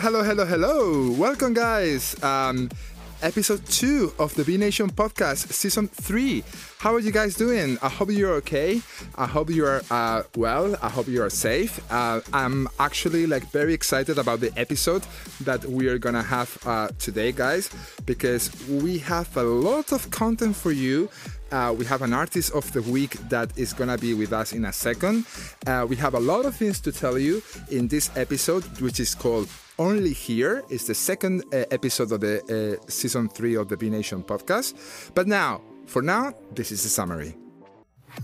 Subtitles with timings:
[0.00, 1.12] Hello, hello, hello.
[1.12, 2.20] Welcome, guys.
[2.22, 2.68] Um,
[3.22, 6.42] episode two of the Be Nation podcast, season three.
[6.78, 7.78] How are you guys doing?
[7.80, 8.82] I hope you're okay.
[9.14, 10.76] I hope you are uh, well.
[10.82, 11.80] I hope you are safe.
[11.92, 15.04] Uh, I'm actually like very excited about the episode
[15.42, 17.70] that we are gonna have uh, today, guys,
[18.04, 21.08] because we have a lot of content for you.
[21.54, 24.64] Uh, we have an artist of the week that is gonna be with us in
[24.64, 25.24] a second.
[25.68, 29.14] Uh, we have a lot of things to tell you in this episode, which is
[29.14, 33.76] called only here is the second uh, episode of the uh, season three of the
[33.76, 34.74] Be Nation podcast.
[35.14, 37.36] But now, for now, this is the summary.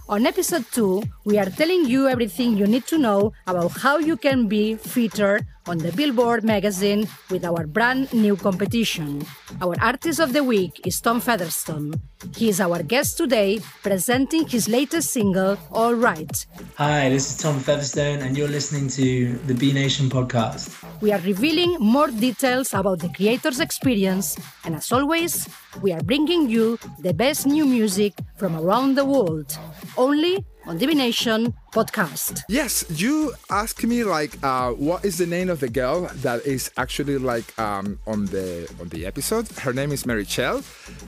[0.08, 4.16] On episode 2, we are telling you everything you need to know about how you
[4.16, 9.24] can be featured on the Billboard magazine with our brand new competition.
[9.62, 11.94] Our artist of the week is Tom Featherstone.
[12.36, 16.46] He is our guest today, presenting his latest single, Alright.
[16.74, 20.74] Hi, this is Tom Featherstone, and you're listening to the Be Nation podcast.
[21.00, 25.48] We are revealing more details about the creator's experience, and as always,
[25.82, 29.56] we are bringing you the best new music from around the world,
[29.96, 32.40] only on the Be Nation podcast.
[32.48, 36.70] Yes, you asked me like, uh, what is the name of the girl that is
[36.76, 39.48] actually like um, on the on the episode?
[39.58, 40.62] Her name is Mary Chell.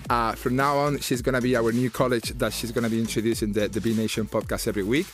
[0.08, 3.53] Uh, from now on, she's gonna be our new college that she's gonna be introducing
[3.53, 5.06] the the Be Nation podcast every week.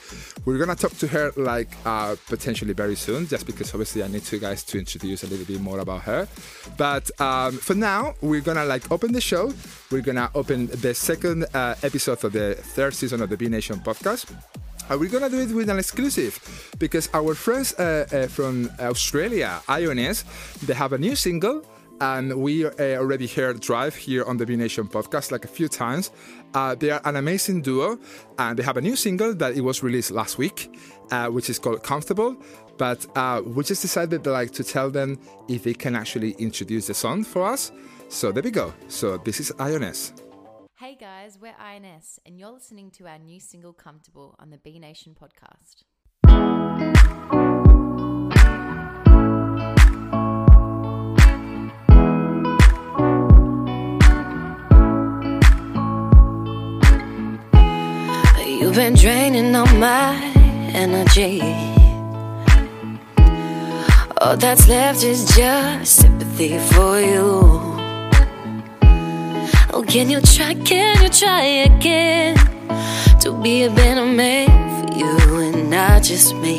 [0.44, 4.30] We're gonna talk to her like uh, potentially very soon, just because obviously I need
[4.30, 6.28] you guys to introduce a little bit more about her.
[6.76, 9.52] But um, for now, we're gonna like open the show.
[9.90, 13.78] We're gonna open the second uh, episode of the third season of the Be Nation
[13.80, 14.27] podcast.
[14.90, 16.40] And we're gonna do it with an exclusive
[16.78, 20.24] because our friends uh, uh, from Australia, Ioness,
[20.66, 21.62] they have a new single.
[22.00, 25.66] And we uh, already heard Drive here on the Be Nation podcast like a few
[25.66, 26.12] times.
[26.54, 27.98] Uh, they are an amazing duo,
[28.38, 30.70] and they have a new single that it was released last week,
[31.10, 32.36] uh, which is called Comfortable.
[32.76, 35.18] But uh, we just decided like to tell them
[35.48, 37.72] if they can actually introduce the song for us.
[38.08, 38.72] So there we go.
[38.86, 40.12] So this is Ioness.
[40.80, 44.78] Hey guys, we're INS, and you're listening to our new single Comfortable on the Be
[44.78, 45.82] Nation podcast.
[58.46, 60.14] You've been draining all my
[60.74, 61.40] energy.
[64.20, 67.77] All that's left is just sympathy for you.
[69.70, 72.36] Oh, can you try, can you try again
[73.20, 74.48] to be a better man
[74.86, 76.58] for you and not just me?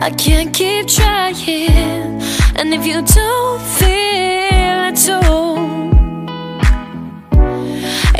[0.00, 2.20] I can't keep trying,
[2.56, 5.22] and if you don't feel it too.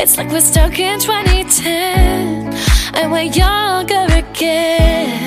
[0.01, 2.53] It's like we're stuck in 2010
[2.95, 5.22] and we're younger again.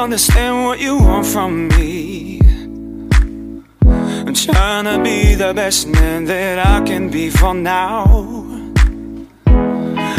[0.00, 2.40] Understand what you want from me.
[3.84, 8.06] I'm trying to be the best man that I can be for now.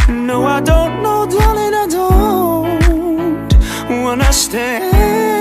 [0.08, 3.54] No, I don't know, darling, I don't
[4.08, 5.41] understand.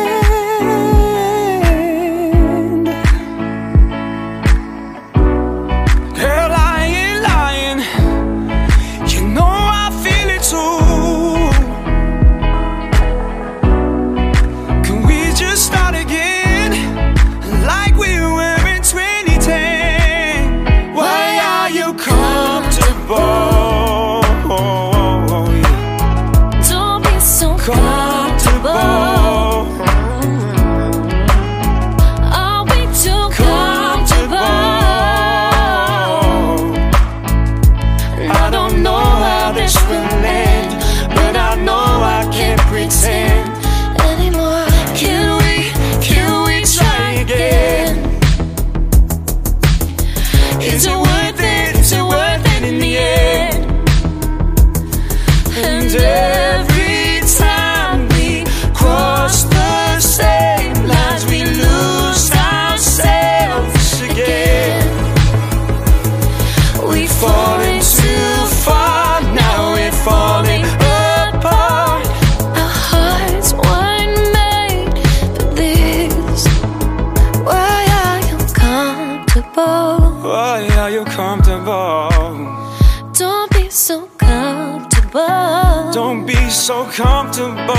[87.32, 87.69] So comfortable.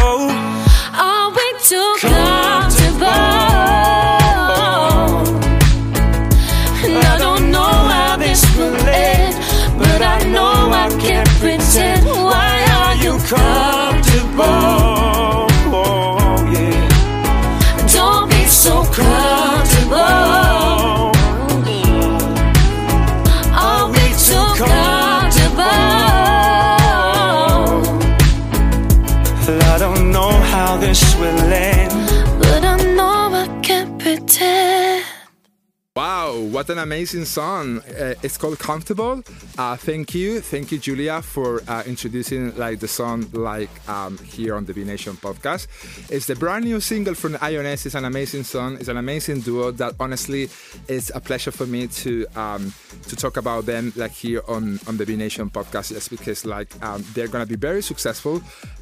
[36.62, 37.80] What an amazing song!
[37.80, 39.24] Uh, it's called "Comfortable."
[39.58, 44.54] Uh, thank you, thank you, Julia, for uh, introducing like the song like um, here
[44.54, 45.66] on the Be Nation podcast.
[46.12, 47.88] It's the brand new single from IONS.
[47.88, 48.76] It's an amazing song.
[48.76, 50.50] It's an amazing duo that honestly
[50.88, 52.72] it's a pleasure for me to um,
[53.08, 55.92] to talk about them like here on on the Be Nation podcast.
[55.92, 58.40] Just because like um, they're gonna be very successful.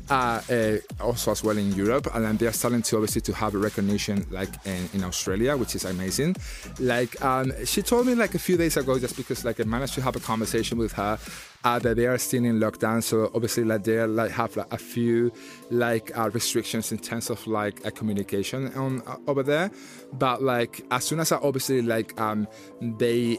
[0.09, 3.53] Uh, uh, also as well in Europe, and then they're starting to obviously to have
[3.53, 6.35] a recognition like in, in Australia, which is amazing.
[6.79, 9.93] Like um, she told me like a few days ago, just because like I managed
[9.95, 11.19] to have a conversation with her
[11.63, 14.73] uh, that they are still in lockdown, so obviously like they are, like have like,
[14.73, 15.31] a few
[15.69, 19.69] like uh, restrictions in terms of like a communication on uh, over there.
[20.13, 22.47] But like as soon as I obviously like um,
[22.81, 23.37] they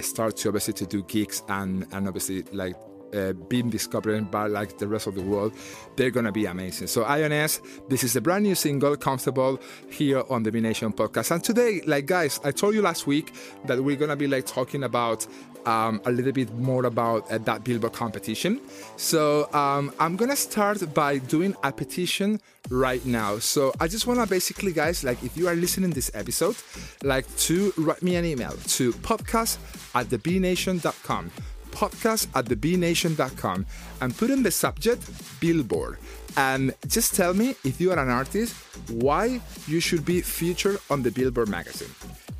[0.00, 2.74] start to obviously to do gigs and and obviously like
[3.12, 5.52] uh, being discovered by like the rest of the world,
[5.96, 6.86] they're gonna be amazing.
[6.86, 9.60] So IONS, this is the brand new single, Comfortable,
[9.90, 11.30] here on the Be Nation podcast.
[11.30, 13.34] And today, like guys, I told you last week
[13.66, 15.26] that we're gonna be like talking about
[15.66, 18.60] um, a little bit more about uh, that Billboard competition.
[18.96, 23.38] So um, I'm gonna start by doing a petition right now.
[23.38, 26.56] So I just wanna basically, guys, like if you are listening this episode,
[27.02, 29.58] like to write me an email to podcast
[29.94, 31.30] at thebenation.com
[31.72, 33.66] podcast at thebenation.com
[34.00, 35.02] and put in the subject
[35.40, 35.98] billboard.
[36.36, 38.54] And just tell me if you are an artist
[38.90, 41.90] why you should be featured on the billboard magazine.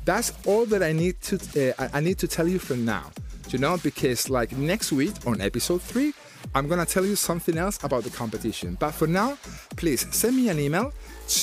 [0.05, 1.35] That's all that i need to
[1.79, 3.11] uh, i need to tell you for now.
[3.49, 6.11] You know because like next week on episode 3
[6.55, 8.77] i'm gonna tell you something else about the competition.
[8.79, 9.37] But for now
[9.75, 10.91] please send me an email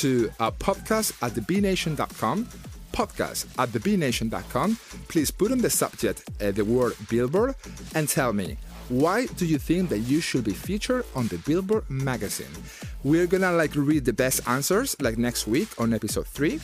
[0.00, 2.48] to uh, podcast at thebenation.com
[2.92, 4.76] podcast at thebenation.com.
[5.08, 7.54] Please put on the subject uh, the word Billboard
[7.94, 8.56] and tell me
[8.90, 12.50] why do you think that you should be featured on the Billboard magazine?
[13.04, 16.60] We're gonna like read the best answers like next week on episode three,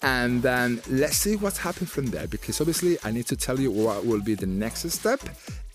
[0.00, 2.28] and then let's see what's happened from there.
[2.28, 5.20] Because obviously, I need to tell you what will be the next step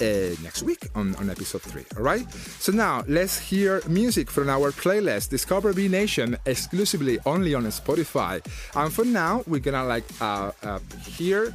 [0.01, 0.05] uh,
[0.41, 1.83] next week on, on episode three.
[1.97, 2.25] All right.
[2.59, 8.41] So now let's hear music from our playlist Discover Be Nation exclusively only on Spotify.
[8.73, 11.53] And for now, we're gonna like uh, uh, hear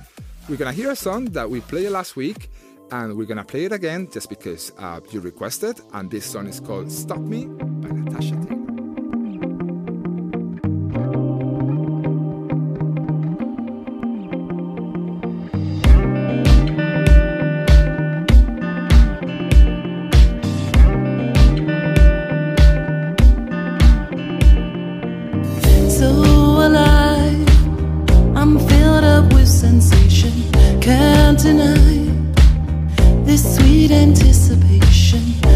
[0.50, 2.50] we're gonna hear a song that we played last week
[2.91, 5.81] and we're gonna play it again just because uh, you requested.
[5.93, 8.61] And this song is called "Stop Me" by Natasha Taylor.
[25.95, 26.35] so
[33.45, 35.53] sweet anticipation.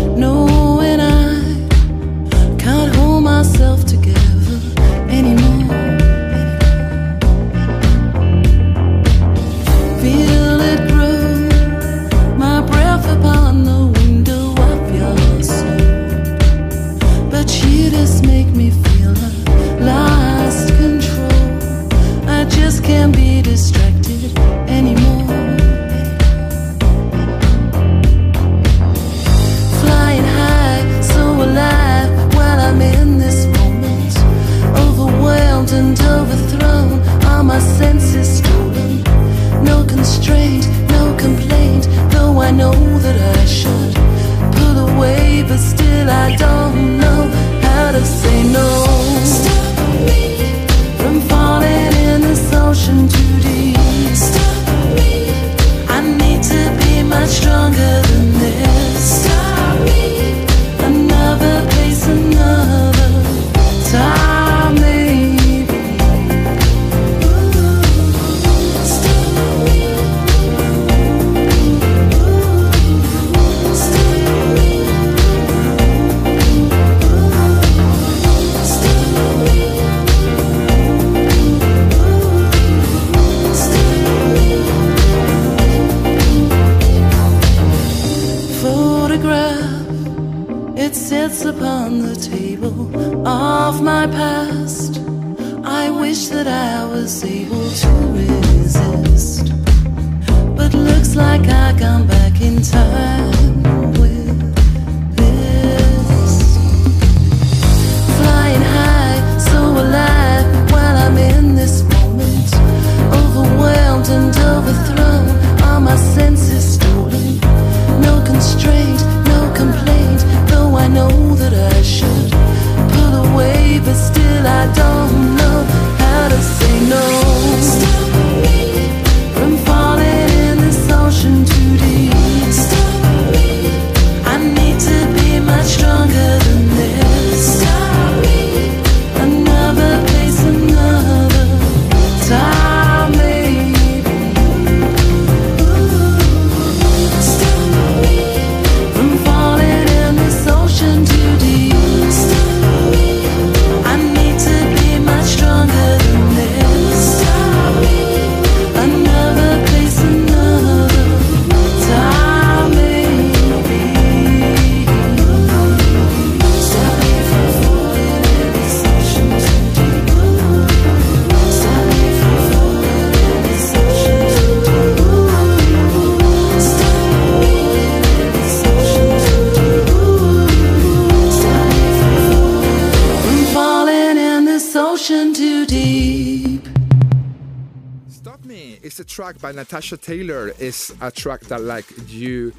[189.29, 190.55] Track by Natasha Taylor.
[190.59, 192.51] is a track that like you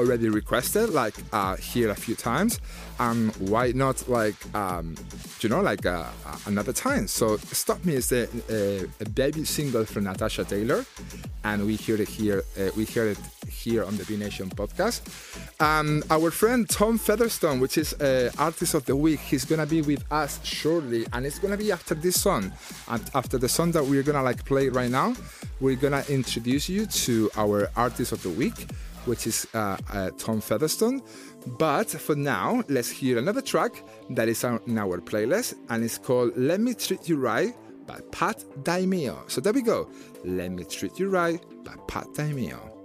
[0.00, 2.58] already requested, like uh, here a few times.
[2.98, 4.96] Um, why not like um,
[5.40, 7.06] you know like uh, uh, another time?
[7.06, 10.84] So Stop Me is a, a, a debut single from Natasha Taylor,
[11.44, 12.42] and we hear it here.
[12.58, 15.02] Uh, we hear it here on the Be Nation podcast.
[15.60, 19.82] Um, our friend Tom Featherstone, which is uh, artist of the week, he's gonna be
[19.82, 22.52] with us shortly, and it's gonna be after this song.
[22.88, 25.14] And after the song that we're gonna like play right now,
[25.60, 28.70] we're gonna introduce you to our artist of the week,
[29.04, 31.02] which is uh, uh, Tom Featherstone.
[31.46, 36.36] But for now, let's hear another track that is on our playlist, and it's called
[36.36, 37.54] "Let Me Treat You Right"
[37.86, 39.30] by Pat Daimio.
[39.30, 39.88] So there we go.
[40.24, 42.75] "Let Me Treat You Right" by Pat Daimio.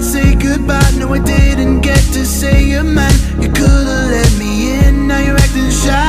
[0.00, 0.90] Say goodbye.
[0.98, 3.14] No, I didn't get to say you're mine.
[3.40, 6.03] You could've let me in, now you're acting shy.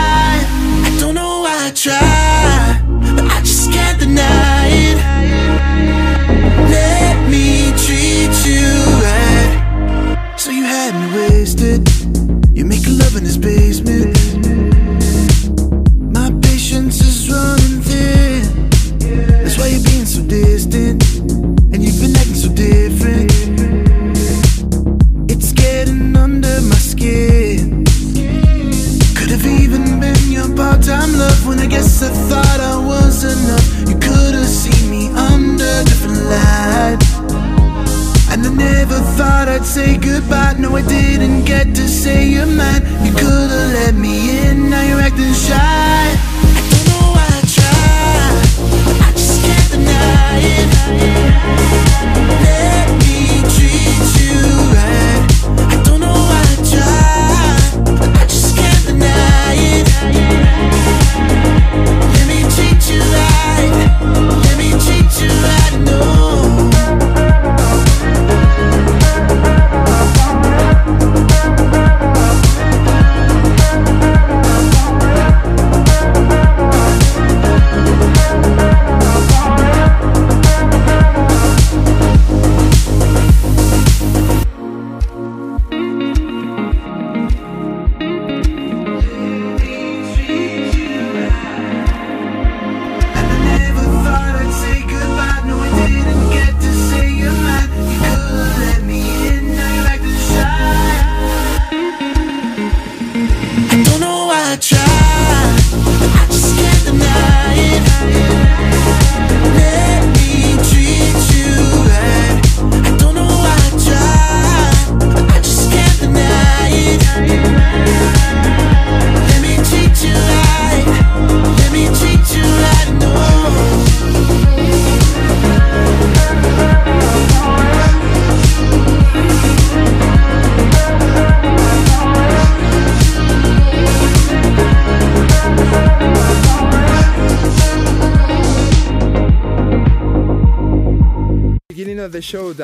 [32.08, 33.90] Guess thought I was enough.
[33.90, 37.00] You could have seen me under different light.
[38.32, 40.56] And I never thought I'd say goodbye.
[40.60, 42.84] No, I didn't get to say you're mine.
[43.06, 45.56] You could have let me in, now you're acting shy.
[45.56, 50.40] I don't know why I try, I just can't deny
[51.82, 51.85] it.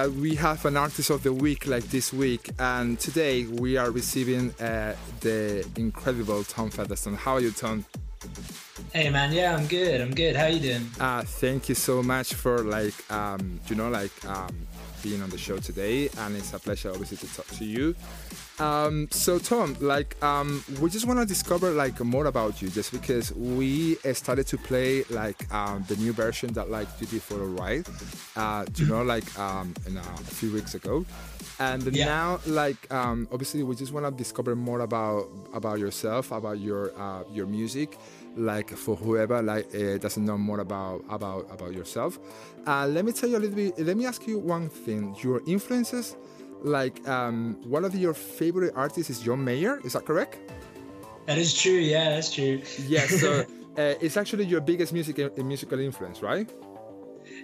[0.01, 3.91] That we have an artist of the week like this week, and today we are
[3.91, 7.13] receiving uh, the incredible Tom Featherstone.
[7.13, 7.86] How are you, Tom?
[8.93, 10.01] Hey man, yeah, I'm good.
[10.01, 10.36] I'm good.
[10.36, 10.88] How you doing?
[11.00, 14.55] Uh, thank you so much for like um, you know like um,
[15.03, 17.96] being on the show today, and it's a pleasure obviously to talk to you.
[18.62, 22.91] Um, so Tom, like um, we just want to discover like more about you, just
[22.91, 27.24] because we uh, started to play like um, the new version that like you did
[27.24, 27.88] for Alright,
[28.36, 31.06] uh, you know, like um, in, uh, a few weeks ago,
[31.60, 32.06] and Yeah.
[32.06, 36.91] now like um, obviously we just want to discover more about about yourself, about your
[37.00, 37.98] uh, your music,
[38.36, 42.20] like for whoever like uh, doesn't know more about about about yourself.
[42.68, 43.80] Uh, let me tell you a little bit.
[43.80, 45.15] Let me ask you one thing.
[45.24, 46.15] Your influences
[46.63, 49.80] like um, one of your favorite artists is John Mayer.
[49.84, 50.38] Is that correct?
[51.25, 51.74] That is true.
[51.74, 52.62] Yeah, that's true.
[52.88, 53.06] Yeah.
[53.08, 53.41] So
[53.77, 56.50] uh, it's actually your biggest music uh, musical influence, right?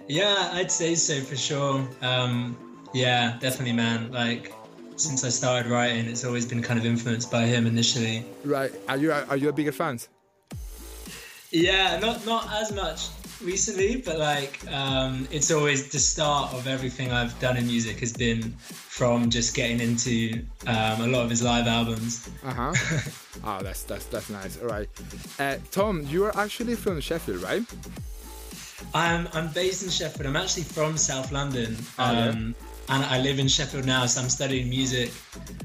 [0.08, 1.86] Yeah, I'd say so for sure.
[2.02, 2.56] Um,
[2.92, 4.10] yeah, definitely, man.
[4.10, 4.52] Like
[4.96, 8.24] since I started writing, it's always been kind of influenced by him initially.
[8.44, 8.72] Right.
[8.88, 10.00] Are you are you a bigger fan?
[11.50, 13.08] Yeah, not not as much
[13.42, 18.12] recently, but like um, it's always the start of everything I've done in music has
[18.12, 22.28] been from just getting into um, a lot of his live albums.
[22.44, 22.72] Uh huh.
[23.44, 24.58] oh, that's that's that's nice.
[24.60, 24.88] All right.
[25.38, 27.62] Uh, Tom, you are actually from Sheffield, right?
[28.94, 30.26] I'm I'm based in Sheffield.
[30.26, 32.28] I'm actually from South London, Oh, yeah?
[32.28, 32.54] um,
[32.88, 34.06] and I live in Sheffield now.
[34.06, 35.12] So I'm studying music,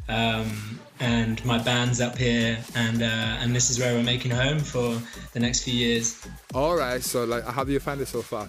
[0.10, 4.60] um, and my band's up here, and uh, and this is where we're making home
[4.60, 5.02] for
[5.34, 6.28] the next few years.
[6.54, 7.02] All right.
[7.02, 8.48] So like, how do you find it so far?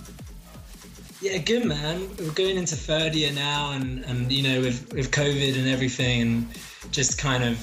[1.20, 2.08] Yeah, good man.
[2.18, 6.20] We're going into third year now, and and you know with with COVID and everything,
[6.20, 6.48] and
[6.90, 7.56] just kind of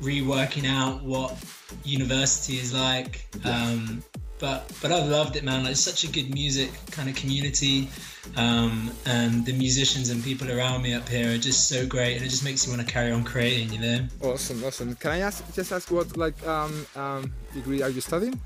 [0.00, 1.36] reworking out what
[1.84, 3.26] university is like.
[3.44, 4.02] Um,
[4.44, 5.62] but but I've loved it, man.
[5.62, 7.88] Like it's such a good music kind of community,
[8.36, 12.26] um, and the musicians and people around me up here are just so great, and
[12.26, 13.72] it just makes you want to carry on creating.
[13.72, 13.98] You know.
[14.22, 14.94] Awesome, awesome.
[14.96, 18.38] Can I ask just ask what like um um degree are you studying?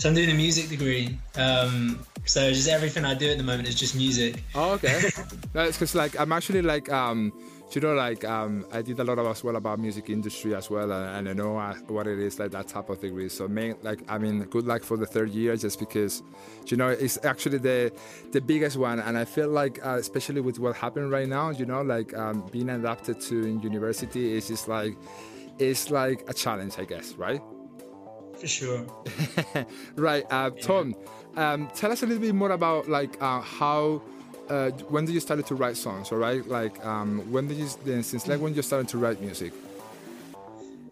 [0.00, 1.18] So I'm doing a music degree.
[1.36, 4.42] Um, so just everything I do at the moment is just music.
[4.54, 5.00] Oh, okay.
[5.54, 7.32] That's because like I'm actually like um,
[7.74, 10.70] you know, like um, I did a lot of as well about music industry as
[10.70, 11.54] well, and, and I know
[11.86, 13.28] what it is like that type of degree.
[13.28, 16.22] So, main like I mean, good luck for the third year, just because,
[16.66, 17.92] you know, it's actually the
[18.32, 21.66] the biggest one, and I feel like uh, especially with what happened right now, you
[21.66, 24.96] know, like um, being adapted to in university is just like
[25.58, 27.40] it's like a challenge, I guess, right?
[28.40, 28.86] For sure.
[29.96, 30.94] right, uh, Tom.
[31.36, 34.02] Um, tell us a little bit more about like uh, how.
[34.50, 36.10] Uh, when did you started to write songs?
[36.10, 39.20] All right, like um, when did you then since like when you started to write
[39.20, 39.52] music?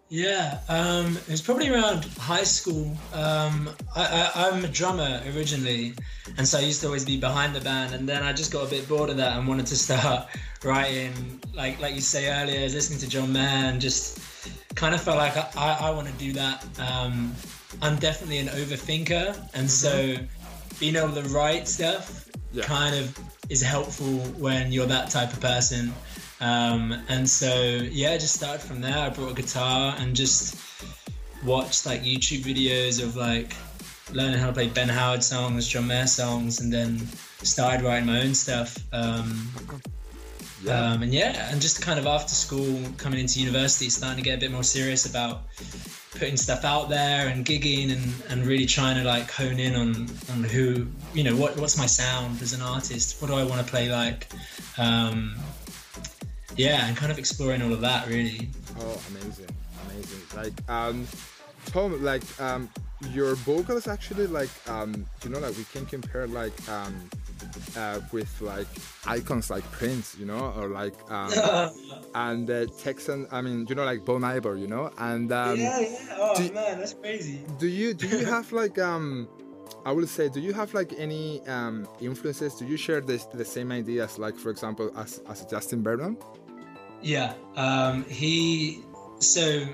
[0.07, 2.97] Yeah, um, it was probably around high school.
[3.13, 5.93] Um, I, I, I'm a drummer originally,
[6.37, 7.93] and so I used to always be behind the band.
[7.93, 10.27] And then I just got a bit bored of that and wanted to start
[10.63, 11.39] writing.
[11.53, 14.19] Like like you say earlier, listening to John Mayer and just
[14.75, 16.65] kind of felt like I, I, I want to do that.
[16.79, 17.35] Um,
[17.81, 20.15] I'm definitely an overthinker, and so
[20.79, 22.63] being able to write stuff Yeah.
[22.63, 23.17] kind of
[23.49, 25.93] is helpful when you're that type of person.
[26.41, 27.51] Um, and so
[27.91, 28.97] yeah, I just started from there.
[28.97, 30.55] I brought a guitar and just
[31.43, 33.53] watched like YouTube videos of like
[34.11, 37.07] learning how to play Ben Howard songs, John Mayer songs, and then
[37.43, 38.77] started writing my own stuff.
[38.91, 39.49] Um,
[40.63, 40.91] Yeah.
[40.91, 44.37] um, and yeah, and just kind of after school, coming into university, starting to get
[44.37, 45.43] a bit more serious about
[46.11, 50.07] putting stuff out there and gigging and, and really trying to like hone in on,
[50.31, 53.21] on who, you know, what, what's my sound as an artist?
[53.21, 54.27] What do I want to play like?
[54.77, 55.35] Um,
[56.55, 58.49] yeah, and kind of exploring all of that really.
[58.79, 59.47] Oh, amazing,
[59.89, 60.21] amazing.
[60.35, 61.07] Like, um,
[61.67, 62.69] Tom, like, um,
[63.11, 67.09] your vocals actually, like, um, you know, like we can compare, like, um,
[67.77, 68.67] uh, with like
[69.05, 71.33] icons like Prince, you know, or like, um,
[72.15, 73.27] and uh, Texan.
[73.31, 76.15] I mean, you know, like Bon Iver, you know, and um, yeah, yeah.
[76.17, 77.45] Oh do- man, that's crazy.
[77.57, 79.27] do you do you have like um
[79.85, 82.55] I would say, do you have like any um, influences?
[82.55, 86.17] Do you share this, the same ideas, like for example, as, as Justin Vernon?
[87.01, 88.83] Yeah, um, he.
[89.19, 89.65] So,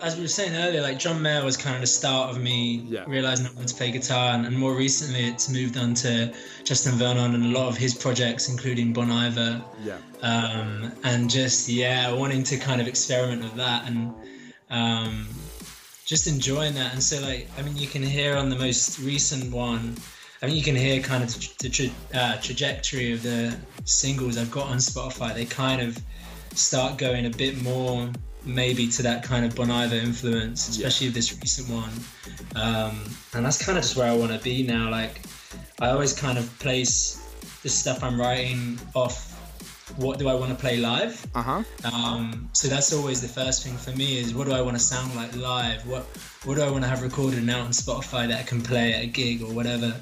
[0.00, 2.84] as we were saying earlier, like John Mayer was kind of the start of me
[2.88, 3.04] Yeah.
[3.06, 6.32] realizing I wanted to play guitar, and, and more recently it's moved on to
[6.64, 9.98] Justin Vernon and a lot of his projects, including Bon Iver, Yeah.
[10.22, 14.12] um, and just yeah, wanting to kind of experiment with that and
[14.70, 15.28] um,
[16.04, 16.92] just enjoying that.
[16.92, 19.96] And so, like, I mean, you can hear on the most recent one.
[20.42, 21.86] I mean, you can hear kind of the tra-
[22.20, 25.32] uh, trajectory of the singles I've got on Spotify.
[25.34, 25.98] They kind of
[26.54, 28.10] start going a bit more
[28.44, 31.92] maybe to that kind of Bon Iver influence, especially this recent one.
[32.56, 33.04] Um,
[33.34, 34.90] and that's kind of just where I want to be now.
[34.90, 35.20] Like,
[35.80, 37.20] I always kind of place
[37.62, 39.34] the stuff I'm writing off
[39.96, 41.24] what do I want to play live.
[41.34, 41.62] Uh huh.
[41.84, 44.82] Um, so that's always the first thing for me is what do I want to
[44.82, 45.86] sound like live?
[45.86, 46.04] What
[46.44, 49.02] what do I want to have recorded now on Spotify that I can play at
[49.02, 49.94] a gig or whatever?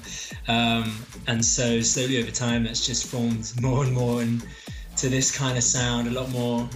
[0.47, 0.95] Um,
[1.27, 4.45] and so slowly over time, that's just formed more and more and
[4.97, 6.69] to this kind of sound, a lot more.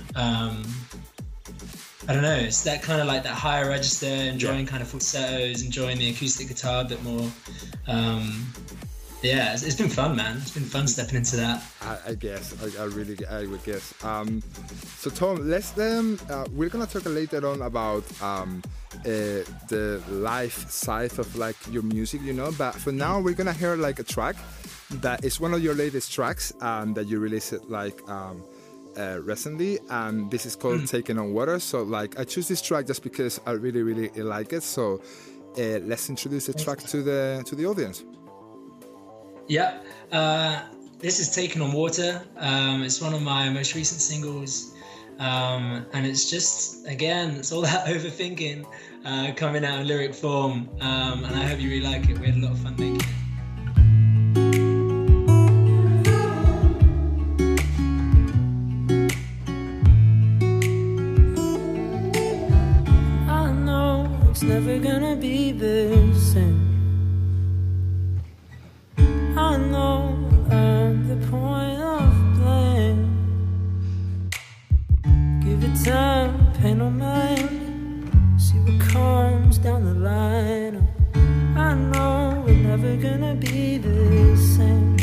[2.07, 2.35] Um, I don't know.
[2.35, 6.47] It's that kind of like that higher register, enjoying kind of falsettos, enjoying the acoustic
[6.47, 7.29] guitar a bit more.
[7.87, 8.45] Um,
[9.21, 10.37] yeah, it's, it's been fun, man.
[10.37, 11.63] It's been fun stepping into that.
[11.81, 13.93] I, I guess I, I really I would guess.
[14.03, 14.41] Um,
[14.97, 18.61] so Tom, let's then uh, we're gonna talk later on about um,
[18.99, 22.51] uh, the life side of like your music, you know.
[22.57, 24.35] But for now, we're gonna hear like a track
[25.01, 28.43] that is one of your latest tracks um, that you released it like um,
[28.97, 30.89] uh, recently, and this is called Mm.
[30.89, 34.53] "Taking on Water." So like I choose this track just because I really really like
[34.53, 34.63] it.
[34.63, 35.01] So
[35.57, 38.03] uh, let's introduce the track to the to the audience.
[39.47, 39.85] Yep.
[40.11, 40.61] Uh,
[40.99, 42.21] this is Taken on Water.
[42.37, 44.73] Um, it's one of my most recent singles.
[45.19, 48.65] Um, and it's just, again, it's all that overthinking
[49.05, 50.69] uh, coming out in lyric form.
[50.81, 52.19] Um, and I hope you really like it.
[52.19, 53.26] We had a lot of fun making it.
[64.59, 66.59] Never gonna be the same.
[69.37, 70.17] I know
[70.49, 73.03] I'm the point of blame.
[75.43, 78.09] Give it time, pay no mind.
[78.41, 80.75] See what comes down the line.
[81.55, 84.97] I know we're never gonna be the same.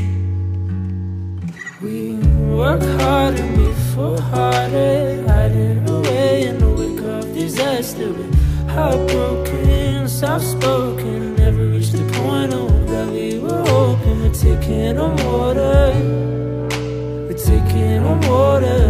[1.80, 2.14] We
[2.56, 8.43] work hard and we fall harder, hiding away in the wake of disaster.
[8.74, 14.20] Heartbroken, soft spoken, never reached the point of that we were hoping.
[14.20, 15.92] We're taking on water,
[17.28, 18.82] we're taking on water,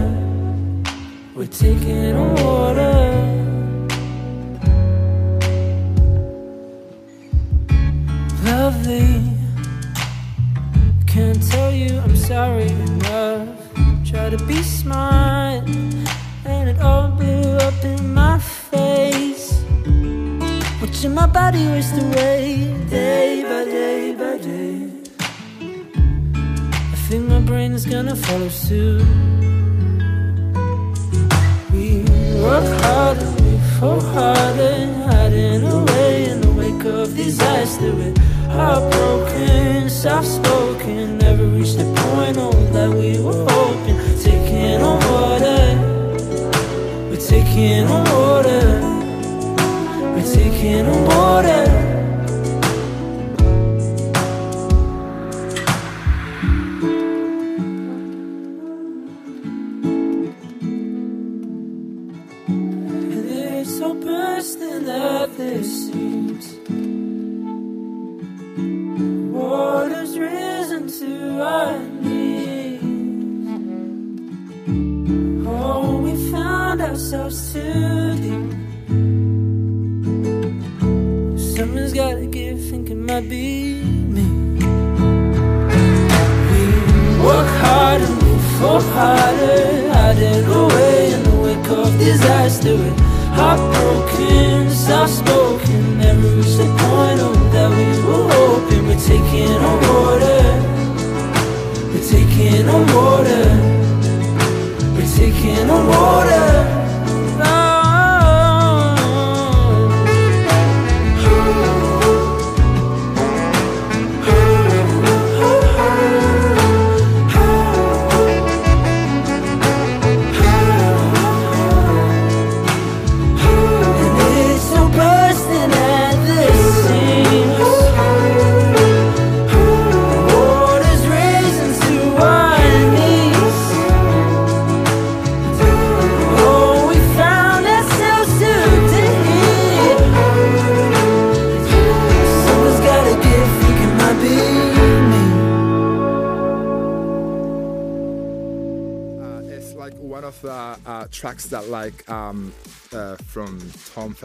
[1.34, 3.33] we're taking on water.
[28.74, 29.03] Follow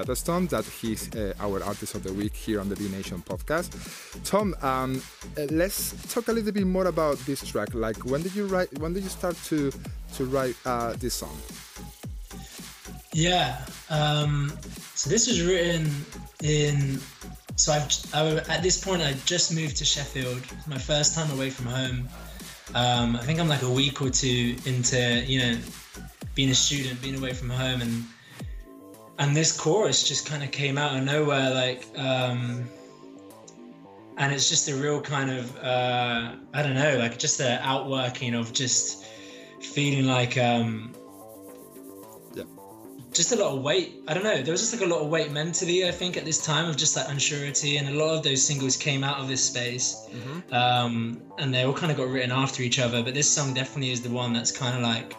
[0.09, 3.69] Featherstone that he's uh, our artist of the week here on the Be Nation podcast.
[4.25, 5.03] Tom, um,
[5.37, 7.75] uh, let's talk a little bit more about this track.
[7.75, 8.75] Like, when did you write?
[8.79, 9.71] When did you start to
[10.15, 11.37] to write uh, this song?
[13.13, 13.63] Yeah.
[13.91, 14.51] Um,
[14.95, 15.91] so this was written
[16.41, 16.99] in.
[17.55, 20.41] So I've I, at this point I just moved to Sheffield.
[20.65, 22.09] My first time away from home.
[22.73, 25.59] Um, I think I'm like a week or two into you know
[26.33, 28.05] being a student, being away from home, and
[29.19, 32.67] and this chorus just kind of came out of nowhere, like, um,
[34.17, 38.33] and it's just a real kind of uh, I don't know, like just the outworking
[38.33, 39.05] of just
[39.61, 40.93] feeling like um,
[42.33, 42.43] Yeah.
[43.13, 44.01] just a lot of weight.
[44.07, 44.41] I don't know.
[44.41, 45.87] There was just like a lot of weight mentally.
[45.87, 48.77] I think at this time of just like unsurety, and a lot of those singles
[48.77, 50.07] came out of this space,
[50.51, 53.03] um, and they all kind of got written after each other.
[53.03, 55.13] But this song definitely is the one that's kind of like.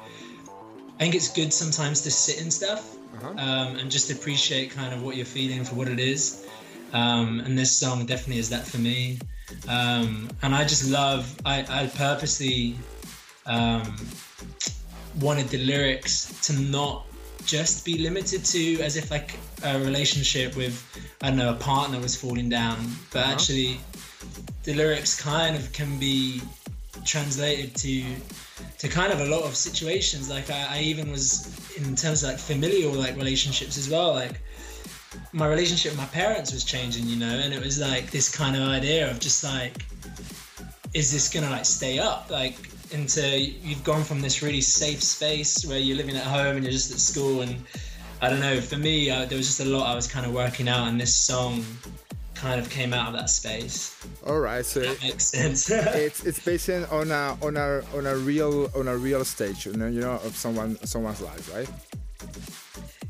[1.01, 2.95] I think it's good sometimes to sit in stuff
[3.39, 6.47] um, and just appreciate kind of what you're feeling for what it is.
[6.93, 9.19] Um, and this song definitely is that for me.
[9.67, 11.35] Um, and I just love.
[11.47, 12.77] I, I purposely
[13.47, 13.97] um,
[15.23, 17.07] wanted the lyrics to not
[17.47, 20.85] just be limited to as if like a relationship with
[21.23, 22.77] I don't know a partner was falling down,
[23.11, 23.81] but actually
[24.65, 26.43] the lyrics kind of can be
[27.07, 28.05] translated to
[28.79, 30.31] to kind of a lot of situations.
[30.31, 34.13] Like I, I even was in terms of like familial like relationships as well.
[34.13, 34.41] Like
[35.33, 38.57] my relationship with my parents was changing, you know, and it was like this kind
[38.57, 39.85] of idea of just like,
[40.95, 42.31] is this gonna like stay up?
[42.31, 42.57] Like
[42.93, 46.73] into you've gone from this really safe space where you're living at home and you're
[46.73, 47.57] just at school and
[48.23, 48.61] I don't know.
[48.61, 51.01] For me, uh, there was just a lot I was kind of working out, and
[51.01, 51.65] this song
[52.41, 53.95] kind of came out of that space.
[54.27, 55.71] All right, so That makes sense.
[55.71, 59.75] it's it's based on a on a on a real on a real stage, you
[59.75, 61.69] know, you know, of someone someone's life, right?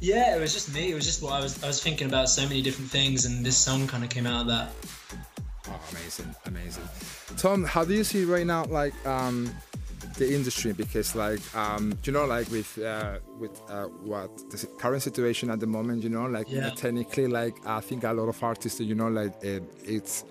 [0.00, 0.90] Yeah, it was just me.
[0.90, 1.62] It was just what I was.
[1.62, 4.42] I was thinking about so many different things, and this song kind of came out
[4.42, 4.72] of that.
[5.68, 6.88] Oh, amazing, amazing.
[7.36, 9.54] Tom, how do you see right now, like um,
[10.20, 10.72] the industry?
[10.72, 15.58] Because, like, um, you know, like with uh, with uh, what the current situation at
[15.60, 16.70] the moment, you know, like Yeah.
[16.70, 20.24] technically, like I think a lot of artists, you know, like uh, it's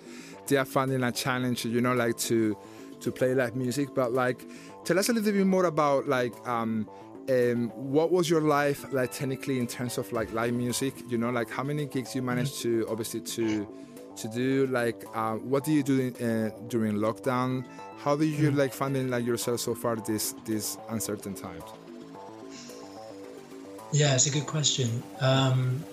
[0.48, 2.56] they are finding a challenge, you know, like to
[3.02, 3.90] to play live music.
[3.94, 4.40] But like,
[4.86, 6.34] tell us a little bit more about like.
[6.48, 6.88] Um,
[7.30, 11.30] um, what was your life like technically in terms of like live music you know
[11.30, 13.68] like how many gigs you managed to obviously to
[14.22, 17.64] to do like uh, what do you do in, uh, during lockdown
[18.04, 21.64] how do you like finding like yourself so far this these uncertain times
[23.92, 25.02] Yeah, it's a good question.
[25.20, 25.84] Um,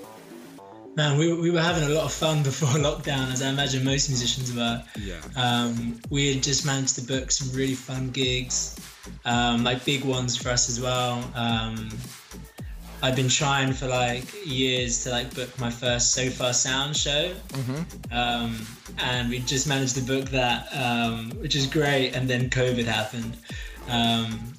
[0.96, 4.08] man, we, we were having a lot of fun before lockdown, as I imagine most
[4.08, 4.82] musicians were.
[5.00, 8.76] yeah Um, we had just managed to book some really fun gigs,
[9.24, 11.24] um, like big ones for us as well.
[11.34, 11.88] Um,
[13.06, 17.32] I've been trying for like years to like book my first Sofar Sound show,
[18.10, 18.66] um,
[18.98, 22.16] and we just managed to book that, um, which is great.
[22.16, 23.36] And then COVID happened,
[23.88, 24.52] um,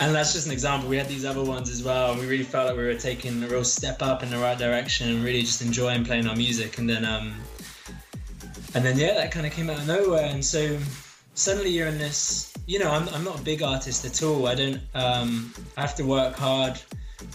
[0.00, 0.86] and that's just an example.
[0.86, 2.10] We had these other ones as well.
[2.10, 4.58] and We really felt like we were taking a real step up in the right
[4.58, 6.76] direction and really just enjoying playing our music.
[6.76, 7.36] And then um,
[8.74, 10.78] and then yeah, that kind of came out of nowhere, and so
[11.32, 12.52] suddenly you're in this.
[12.66, 14.46] You know, I'm, I'm not a big artist at all.
[14.46, 14.80] I don't.
[14.92, 16.78] Um, I have to work hard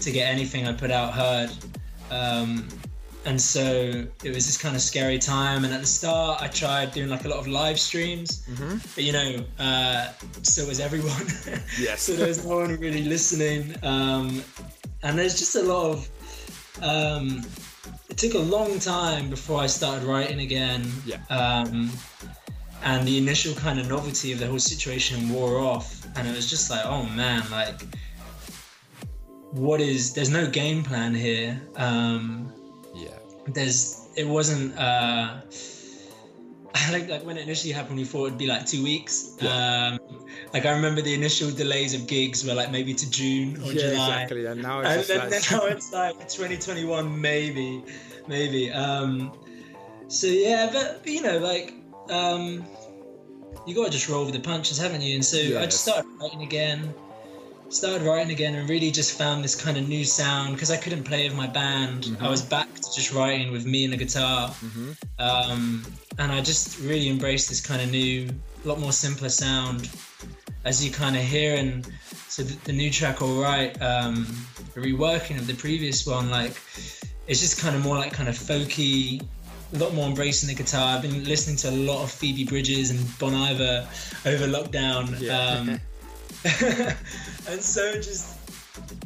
[0.01, 1.51] to get anything I put out heard,
[2.11, 2.67] um,
[3.25, 3.63] and so
[4.23, 5.63] it was this kind of scary time.
[5.63, 8.45] And at the start, I tried doing like a lot of live streams,
[8.95, 10.07] but you know, uh,
[10.41, 11.27] so was everyone.
[11.79, 12.01] Yes.
[12.01, 14.43] so there's no one really listening, um,
[15.03, 16.09] and there's just a lot of.
[16.81, 17.43] Um,
[18.09, 20.91] it took a long time before I started writing again.
[21.05, 21.17] Yeah.
[21.29, 21.89] Um,
[22.83, 26.49] and the initial kind of novelty of the whole situation wore off, and it was
[26.49, 27.81] just like, oh man, like,
[29.53, 30.13] what is?
[30.13, 31.61] There's no game plan here.
[31.75, 32.51] Um,
[32.93, 34.07] yeah there's.
[34.15, 34.77] It wasn't.
[34.77, 35.41] Uh,
[36.91, 39.41] like, like when it initially happened, we thought it'd be like two weeks.
[39.43, 39.99] Um,
[40.53, 43.89] like I remember the initial delays of gigs were like maybe to June or yeah
[43.89, 47.83] July exactly and now it's just then like now it's like 2021 maybe
[48.27, 49.31] maybe um
[50.07, 51.73] so yeah but, but, you know like
[52.09, 52.63] um
[53.65, 56.41] you gotta just roll with the punches haven't you and so i just started writing
[56.43, 56.93] again
[57.73, 61.03] started writing again and really just found this kind of new sound because i couldn't
[61.03, 62.03] play with my band.
[62.03, 62.23] Mm-hmm.
[62.23, 64.53] i was back to just writing with me and a guitar.
[65.19, 65.83] Um
[66.19, 68.29] and i just really embraced this kind of new
[68.63, 69.89] a lot more simpler sound.
[70.65, 71.85] As you kind of hear and
[72.29, 74.25] so the, the new track all right um
[74.73, 76.55] the reworking of the previous one like
[77.27, 79.21] it's just kind of more like kind of folky
[79.73, 80.95] a lot more embracing the guitar.
[80.95, 83.87] I've been listening to a lot of Phoebe Bridgers and bon iver
[84.27, 85.19] over lockdown.
[85.19, 85.37] Yeah.
[85.39, 85.79] um
[87.47, 88.37] and so just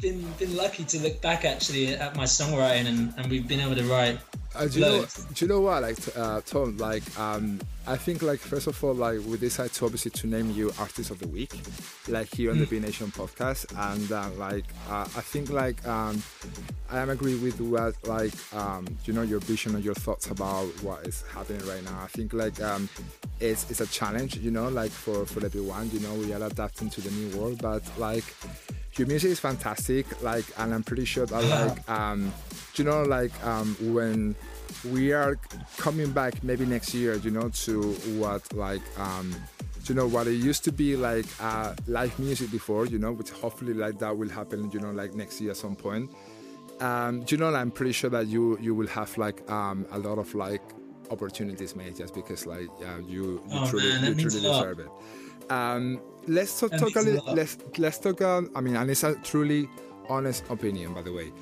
[0.00, 3.74] been been lucky to look back actually at my songwriting and, and we've been able
[3.74, 4.18] to write
[4.58, 5.06] Uh, do you know?
[5.34, 5.82] Do you know what?
[5.82, 6.76] Like, uh, Tom.
[6.78, 10.50] Like, um, I think like first of all, like we decided to obviously to name
[10.50, 11.54] you artist of the week,
[12.08, 16.22] like here on the Be Nation podcast, and uh, like uh, I think like um,
[16.90, 20.66] I am agree with what like um, you know your vision and your thoughts about
[20.82, 22.00] what is happening right now.
[22.02, 22.88] I think like um,
[23.40, 25.90] it's it's a challenge, you know, like for for everyone.
[25.92, 28.24] You know, we are adapting to the new world, but like
[28.96, 30.22] your music is fantastic.
[30.22, 32.32] Like, and I'm pretty sure that like um,
[32.74, 34.34] you know, like um, when
[34.84, 35.36] we are
[35.76, 39.34] coming back maybe next year, you know, to what like um,
[39.86, 43.30] you know what it used to be like uh, live music before, you know, which
[43.30, 46.10] hopefully like that will happen, you know, like next year at some point.
[46.80, 50.18] Um, you know, I'm pretty sure that you you will have like um, a lot
[50.18, 50.62] of like
[51.10, 54.88] opportunities made just because like uh, you you Oh, truly man, you truly deserve it.
[55.50, 57.34] Um, let's talk, talk a little.
[57.34, 58.20] Let's let's talk.
[58.22, 59.68] Um, I mean, and it's a truly
[60.08, 61.32] honest opinion, by the way.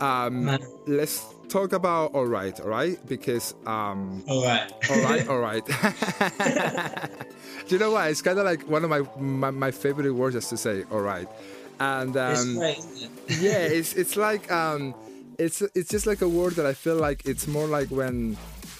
[0.00, 0.60] Um, Man.
[0.86, 4.72] let's talk about all right, all right, because um, All right.
[4.90, 5.64] all right, all right.
[7.66, 8.10] Do you know what?
[8.10, 11.00] It's kind of like one of my, my my favorite words just to say all
[11.00, 11.28] right,
[11.78, 12.78] and um, great.
[13.28, 14.94] Yeah, it's it's like um,
[15.38, 18.36] it's it's just like a word that I feel like it's more like when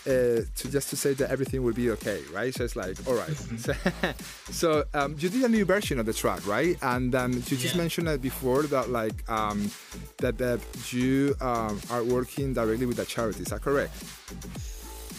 [0.06, 2.54] uh, to just to say that everything will be okay, right?
[2.54, 3.34] So it's like all right.
[3.58, 3.72] so
[4.50, 6.76] so um, you did a new version of the track, right?
[6.82, 7.82] And um, you just Yeah.
[7.82, 9.70] mentioned it before that like um,
[10.18, 10.60] that that
[10.92, 13.42] you um, are working directly with a charity.
[13.42, 13.92] Is that correct?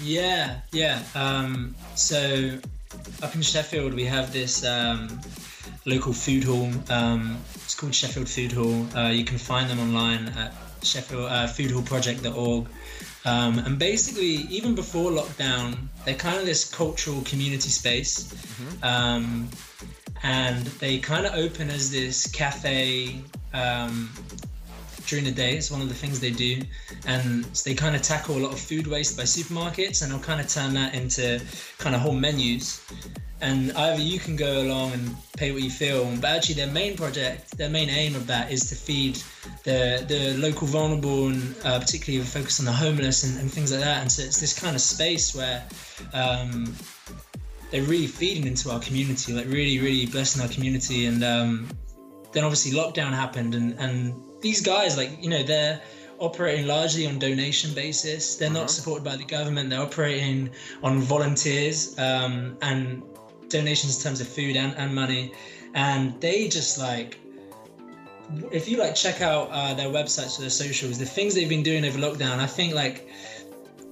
[0.02, 1.04] Yeah, yeah.
[1.16, 2.58] Um, so
[3.22, 5.20] up in Sheffield, we have this um,
[5.86, 6.72] local food hall.
[6.90, 8.86] Um, it's called Sheffield Food Hall.
[8.96, 12.68] Uh, you can find them online at Sheffield uh, foodhallproject.org.
[13.26, 18.34] Um, and basically, even before lockdown, they're kind of this cultural community space.
[18.84, 19.50] Um,
[20.24, 23.22] and they kind of open as this cafe
[23.54, 24.10] um,
[25.08, 25.58] during the day.
[25.58, 26.62] It's one of the things they do,
[27.06, 30.40] and they kind of tackle a lot of food waste by supermarkets, and they'll kind
[30.40, 31.42] of turn that into
[31.78, 32.82] kind of whole menus.
[33.42, 36.96] And either you can go along and pay what you feel, but actually their main
[36.96, 39.16] project, their main aim of that is to feed
[39.64, 43.82] the the local vulnerable and uh, particularly focus on the homeless and, and things like
[43.82, 44.02] that.
[44.02, 45.64] And so it's this kind of space where
[46.14, 46.76] um,
[47.72, 51.08] they're really feeding into our community, like really, really blessing our community.
[51.08, 51.68] And um,
[52.34, 55.82] then obviously lockdown happened, and and these guys, like you know, they're
[56.20, 58.36] operating largely on donation basis.
[58.36, 59.72] They're not supported by the government.
[59.72, 60.52] They're operating
[60.84, 63.02] on volunteers um, and
[63.52, 65.34] donations in terms of food and, and money.
[65.74, 67.18] And they just like
[68.52, 71.64] if you like check out uh, their websites or their socials, the things they've been
[71.64, 73.10] doing over lockdown, I think like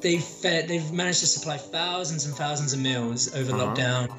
[0.01, 4.09] they've fed, they've managed to supply thousands and thousands of meals over lockdown,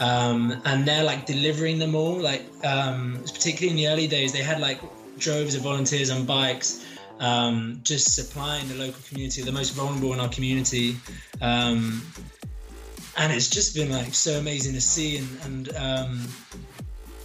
[0.00, 2.18] um, and they're like delivering them all.
[2.18, 4.80] Like um, particularly in the early days, they had like
[5.18, 6.84] droves of volunteers on bikes.
[7.18, 10.96] Um, just supplying the local community, the most vulnerable in our community,
[11.40, 12.02] um,
[13.16, 15.18] and it's just been like so amazing to see.
[15.18, 16.28] And, and um,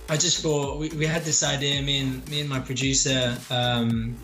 [0.09, 4.15] I just thought we, we had this idea, me and me and my producer, um,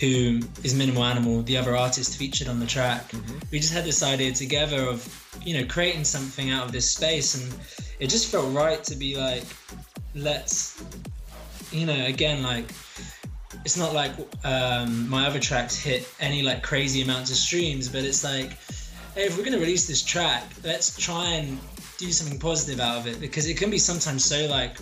[0.00, 3.12] who is Minimal Animal, the other artist featured on the track.
[3.52, 5.06] We just had this idea together of,
[5.44, 7.54] you know, creating something out of this space, and
[8.00, 9.44] it just felt right to be like,
[10.14, 10.82] let's,
[11.70, 12.70] you know, again, like,
[13.64, 14.12] it's not like
[14.44, 18.52] um, my other tracks hit any like crazy amounts of streams, but it's like,
[19.16, 21.58] hey, if we're gonna release this track, let's try and
[21.96, 24.76] do something positive out of it because it can be sometimes so like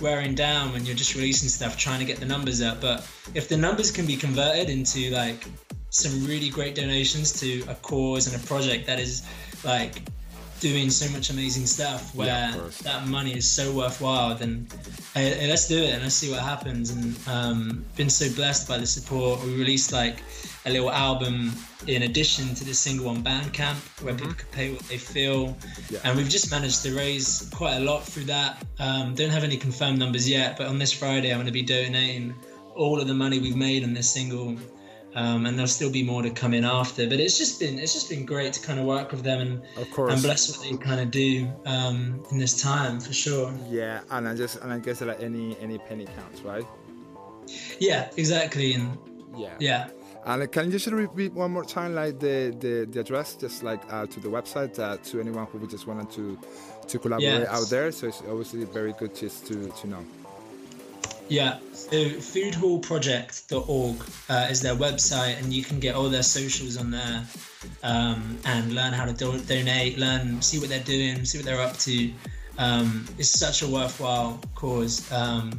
[0.00, 2.80] wearing down when you're just releasing stuff trying to get the numbers up.
[2.80, 3.00] But
[3.34, 5.44] if the numbers can be converted into like
[5.90, 9.26] some really great donations to a cause and a project that is
[9.64, 10.00] like
[10.62, 14.68] doing so much amazing stuff where Yeah, that money is so worthwhile then
[15.12, 16.90] hey, hey, let's do it and let's see what happens.
[16.90, 19.42] And um, been so blessed by the support.
[19.44, 20.18] We released like
[20.64, 21.52] a little album
[21.88, 25.56] in addition to the single on bandcamp where people could pay what they feel.
[25.90, 25.98] Yeah.
[26.04, 28.64] and we've just managed to raise quite a lot through that.
[28.78, 31.62] Um, don't have any confirmed numbers yet but on this friday i'm going to be
[31.62, 32.34] donating
[32.74, 34.56] all of the money we've made on this single
[35.14, 37.92] um, and there'll still be more to come in after but it's just been it's
[37.92, 40.12] just been great to kind of work with them and Of course.
[40.12, 44.28] and bless what they kind of do um, in this time for sure Yeah, and
[44.28, 46.66] I just and I guess that like any any penny counts, right?
[47.78, 48.98] yeah exactly and
[49.36, 49.56] Yeah.
[49.58, 49.88] yeah
[50.24, 53.62] And uh, can you just repeat one more time, like the the, the address, just
[53.64, 56.38] like uh, to the website, uh, to anyone who just wanted to
[56.90, 57.48] to collaborate Yes.
[57.56, 57.90] out there.
[57.92, 60.04] So it's obviously very good just to to know.
[61.28, 63.96] Yeah, so foodhallproject.org
[64.28, 67.24] uh, is their website, and you can get all their socials on there
[67.82, 71.60] um, and learn how to do- donate, learn, see what they're doing, see what they're
[71.62, 72.12] up to.
[72.58, 75.10] um, is such a worthwhile cause.
[75.10, 75.58] Um,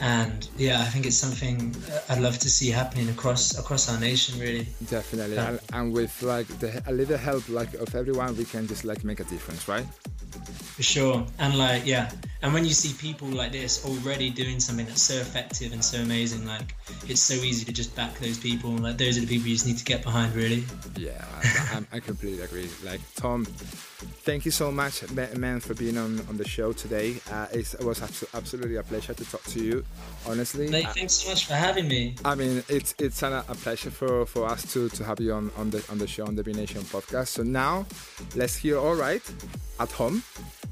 [0.00, 1.74] and yeah, I think it's something
[2.08, 4.66] I'd love to see happening across across our nation, really.
[4.90, 5.48] Definitely, Yeah.
[5.50, 9.04] and, and with like the, a little help like of everyone, we can just like
[9.04, 9.86] make a difference, right?
[10.76, 11.24] For sure.
[11.38, 12.10] And like, yeah.
[12.42, 15.98] And when you see people like this already doing something that's so effective and so
[16.00, 16.74] amazing, like
[17.06, 18.70] it's so easy to just back those people.
[18.70, 20.64] Like those are the people you just need to get behind, really.
[20.96, 22.68] Yeah, I, I, I completely agree.
[22.84, 23.46] Like Tom,
[24.24, 27.16] thank you so much, man, for being on, on the show today.
[27.30, 29.84] Uh, it was abso- absolutely a pleasure to talk to you.
[30.26, 32.14] Honestly, Nate, I- thanks so much for having me.
[32.24, 35.50] I mean, it's it's an, a pleasure for, for us to, to have you on,
[35.56, 37.28] on the on the show on the Be Nation podcast.
[37.28, 37.86] So now,
[38.36, 39.22] let's hear all right
[39.80, 40.22] at home,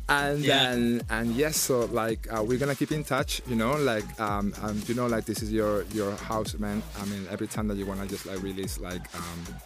[0.09, 0.70] and Yeah.
[0.72, 3.43] then and yes, so like uh, we're gonna keep in touch.
[3.49, 6.83] You know, like um, um you know like this is your your house, man.
[7.01, 9.57] I mean, every time that you wanna just like release like um.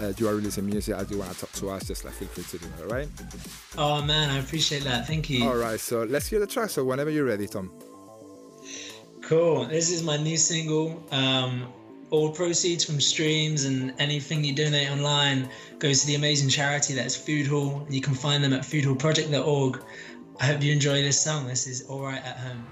[0.00, 2.28] Uh, you are releasing music as you want to talk to us, just like feel
[2.28, 3.08] free to do it, all right?
[3.78, 5.06] Oh man, I appreciate that.
[5.06, 5.46] Thank you.
[5.46, 6.70] All right, so let's hear the track.
[6.70, 7.70] So whenever you're ready, Tom.
[9.22, 9.66] Cool.
[9.66, 11.02] This is my new single.
[11.12, 11.72] Um,
[12.10, 17.16] all proceeds from streams and anything you donate online goes to the amazing charity that's
[17.16, 17.86] Food Hall.
[17.88, 19.82] You can find them at foodhallproject.org.
[20.40, 21.46] I hope you enjoy this song.
[21.46, 22.66] This is All Right at Home.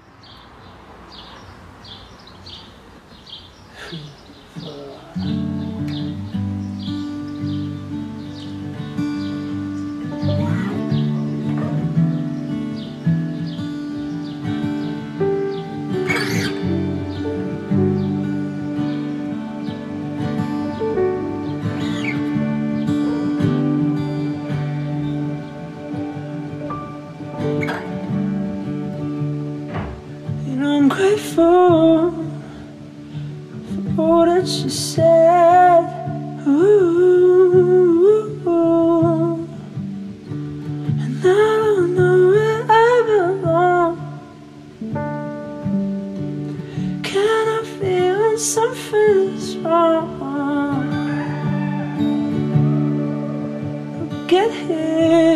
[5.15, 5.57] And
[31.01, 32.11] grateful
[33.95, 35.83] for all that you said.
[36.47, 37.81] Ooh,
[41.01, 41.27] and I
[41.63, 43.93] don't know where I belong.
[47.09, 50.09] Can I feel something's wrong?
[54.27, 55.30] Get here,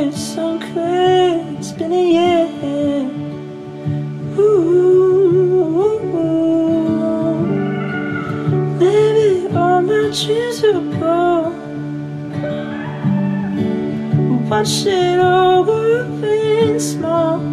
[14.58, 17.45] It all growing small.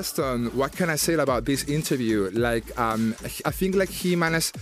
[0.00, 2.30] Featherstone, what can I say about this interview?
[2.32, 4.56] Like, um, I think like he managed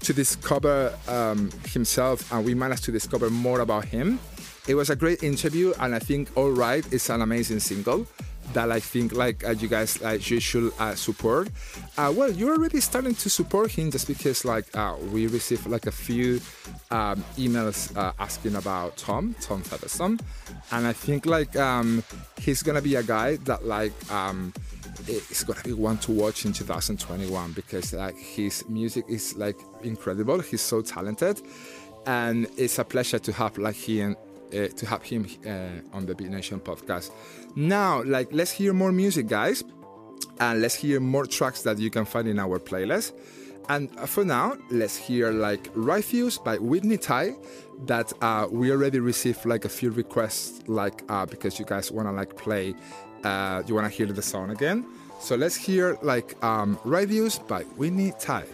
[0.00, 4.20] to discover um, himself, and we managed to discover more about him.
[4.68, 8.06] It was a great interview, and I think All Right is an amazing single
[8.52, 11.48] that I think like uh, you guys like you should uh, support.
[11.96, 15.86] Uh, well, you're already starting to support him just because like uh, we received like
[15.86, 16.40] a few
[16.90, 20.20] um, emails uh, asking about Tom, Tom Featherstone,
[20.70, 22.02] and I think like um,
[22.40, 23.92] he's gonna be a guy that like.
[24.12, 24.52] Um,
[25.08, 30.40] it's gonna be one to watch in 2021 because like his music is like incredible.
[30.40, 31.40] He's so talented,
[32.06, 34.16] and it's a pleasure to have like him
[34.52, 37.10] uh, to have him uh, on the Be Nation podcast.
[37.56, 39.64] Now, like, let's hear more music, guys,
[40.40, 43.12] and let's hear more tracks that you can find in our playlist.
[43.68, 47.36] And for now, let's hear like Refuse by Whitney Ty
[47.86, 52.12] That uh, we already received like a few requests, like uh, because you guys wanna
[52.12, 52.74] like play,
[53.24, 54.84] uh, you wanna hear the song again.
[55.20, 58.44] So let's hear like um, Refuse by Winnie Tai.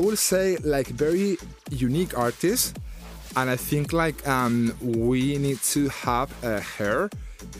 [0.00, 1.36] Would say like very
[1.70, 2.76] unique artist,
[3.36, 7.10] and I think like um, we need to have uh, her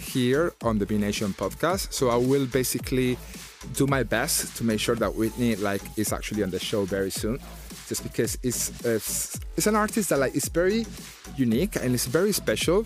[0.01, 1.93] here on the Be Nation podcast.
[1.93, 3.19] So I will basically
[3.75, 7.11] do my best to make sure that Whitney like is actually on the show very
[7.11, 7.39] soon,
[7.89, 10.87] just because it's it's, it's an artist that like is very
[11.37, 12.85] unique and it's very special,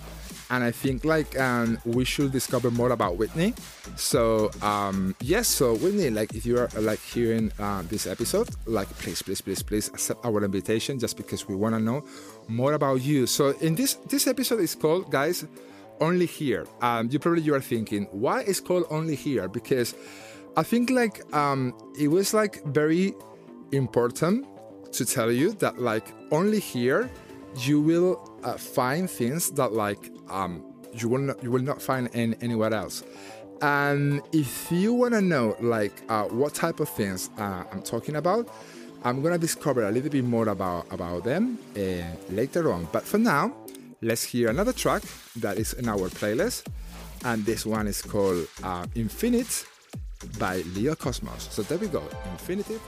[0.51, 3.55] and I think like um, we should discover more about Whitney.
[3.97, 8.89] So um, yes, so Whitney, like if you are like hearing uh, this episode, like
[8.99, 12.05] please, please, please, please accept our invitation, just because we want to know
[12.49, 13.27] more about you.
[13.27, 15.47] So in this this episode is called guys
[16.01, 16.67] only here.
[16.81, 19.95] Um, you probably you are thinking why is called only here because
[20.57, 23.15] I think like um, it was like very
[23.73, 24.47] important
[24.93, 27.11] to tell you that like only here
[27.59, 32.09] you will uh, find things that like um, you will not you will not find
[32.15, 33.03] in anywhere else.
[33.63, 38.17] And if you want to know like uh, what type of things uh, I'm talking
[38.17, 38.49] about,
[39.05, 41.81] I'm gonna discover a little bit more about about them uh,
[42.31, 42.89] later on.
[42.93, 43.55] But for now,
[44.03, 45.03] let's hear another track
[45.37, 46.67] that is in our playlist,
[47.25, 49.67] and this one is called uh, "Infinite"
[50.39, 51.49] by Leo Cosmos.
[51.51, 52.03] So there we go,
[52.33, 52.81] "Infinitive"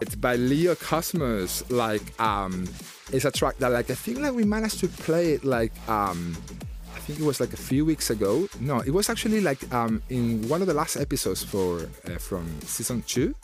[0.00, 1.68] It's by Leo Cosmos.
[1.70, 2.68] Like, um,
[3.12, 6.36] it's a track that, like, I think like we managed to play it like, um,
[6.94, 8.48] I think it was like a few weeks ago.
[8.60, 12.46] No, it was actually like um, in one of the last episodes for uh, from
[12.62, 13.34] season two,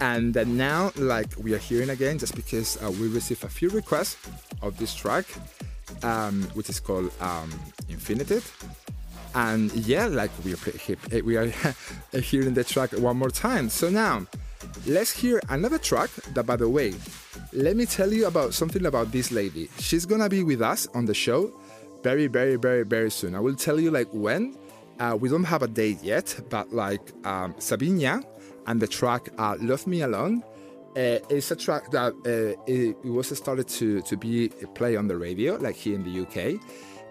[0.00, 3.68] and then now like we are hearing again just because uh, we received a few
[3.68, 4.16] requests
[4.62, 5.26] of this track,
[6.02, 7.52] um, which is called um,
[7.88, 8.44] Infinitive.
[9.34, 11.46] And yeah, like we are We are
[12.20, 13.68] hearing the track one more time.
[13.68, 14.26] So now,
[14.86, 16.10] let's hear another track.
[16.34, 16.94] That, by the way,
[17.52, 19.68] let me tell you about something about this lady.
[19.78, 21.52] She's gonna be with us on the show
[22.02, 23.34] very, very, very, very soon.
[23.34, 24.56] I will tell you like when.
[25.00, 27.54] Uh, we don't have a date yet, but like um,
[28.66, 30.42] and the track uh, "Love Me Alone."
[30.96, 35.06] Uh, it's a track that uh, it, it was started to to be play on
[35.06, 36.60] the radio, like here in the UK,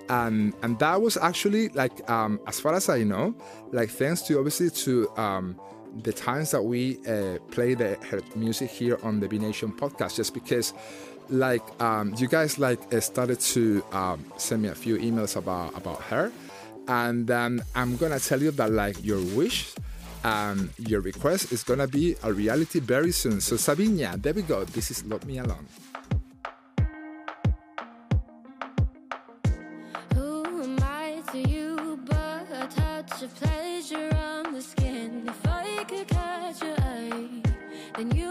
[0.09, 3.33] and and that was actually like um, as far as I know,
[3.71, 5.57] like thanks to obviously to um,
[6.03, 10.15] the times that we uh, play the her music here on the Be Nation podcast,
[10.15, 10.73] just because
[11.29, 15.75] like um, you guys like uh, started to um, send me a few emails about
[15.75, 16.31] about her,
[16.87, 19.73] and um, I'm gonna tell you that like your wish.
[20.23, 23.39] Um, your request is gonna be a reality very soon.
[23.39, 24.65] So Sabinia, there we go.
[24.65, 25.65] This is Love Me Alone.
[30.15, 33.66] Who am I to you but a touch of pleasure
[37.97, 38.26] then you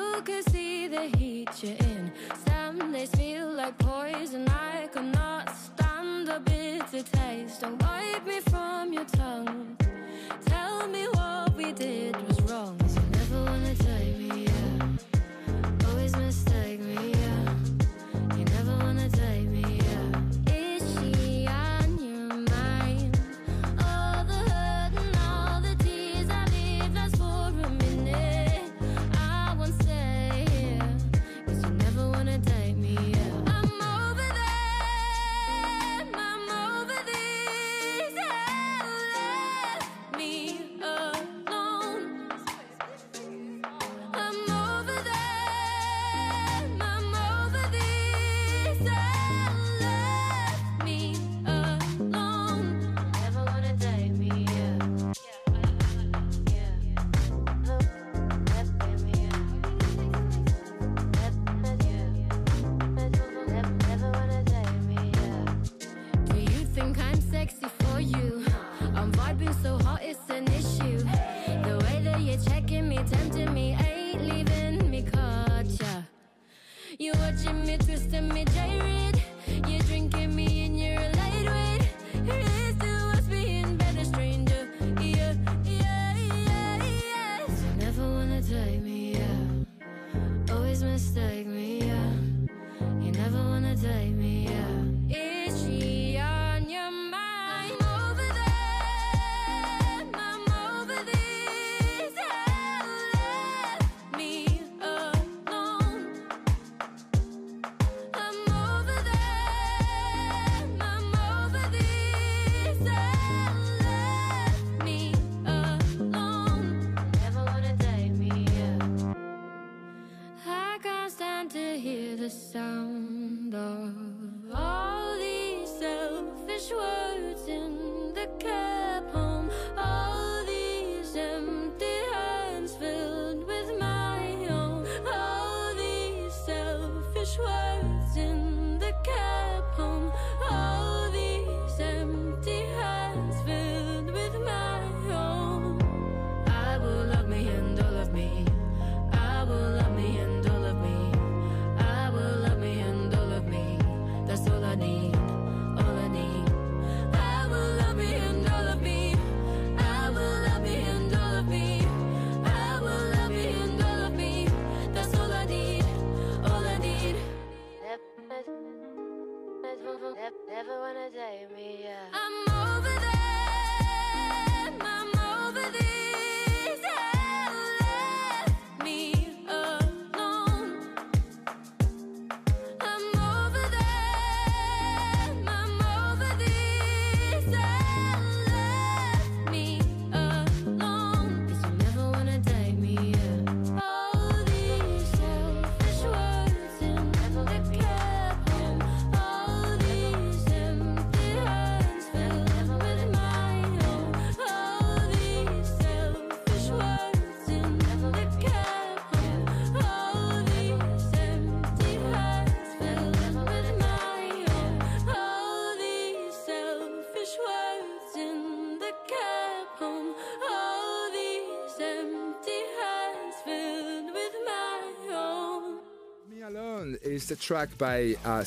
[227.29, 228.45] the track by uh.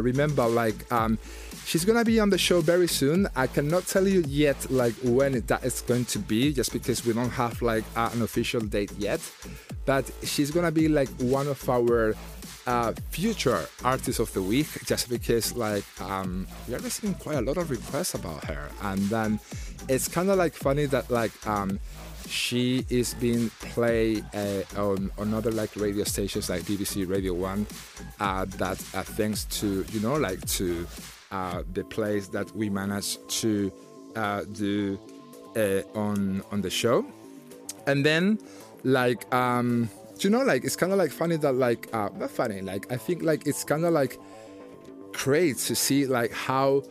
[0.00, 1.18] Remember, like, um,
[1.64, 3.28] she's gonna be on the show very soon.
[3.36, 7.12] I cannot tell you yet, like, when that is going to be, just because we
[7.12, 9.20] don't have like uh, an official date yet.
[9.84, 12.14] But she's gonna be like one of our
[12.68, 17.40] uh, future artist of the week just because like um, we are receiving quite a
[17.40, 19.40] lot of requests about her and then
[19.88, 21.80] it's kind of like funny that like um,
[22.28, 27.66] she is being played uh, on, other like radio stations like BBC Radio 1
[28.20, 30.86] uh, that uh, thanks to you know like to
[31.30, 33.72] uh, the plays that we managed to
[34.16, 34.98] uh, do
[35.56, 37.04] uh, on on the show.
[37.86, 38.38] And then
[38.84, 39.88] like um
[40.20, 43.22] you know like it's kind of like funny that like not funny like i think
[43.22, 44.18] like it's kind of like
[45.12, 46.82] great to see like how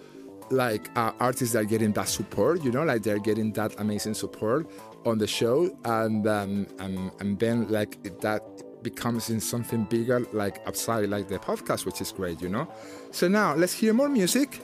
[0.49, 4.65] like uh, artists are getting that support you know like they're getting that amazing support
[5.07, 8.43] on the show and um and, and then like that
[8.83, 12.67] becomes in something bigger like outside like the podcast which is great you know
[13.11, 14.61] so now let's hear more music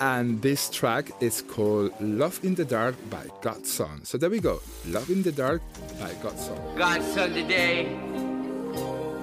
[0.00, 4.04] and this track is called Love in the Dark by Godson.
[4.04, 4.60] So there we go.
[4.86, 5.62] Love in the Dark
[6.00, 6.58] by Godson.
[6.76, 7.86] Godson today.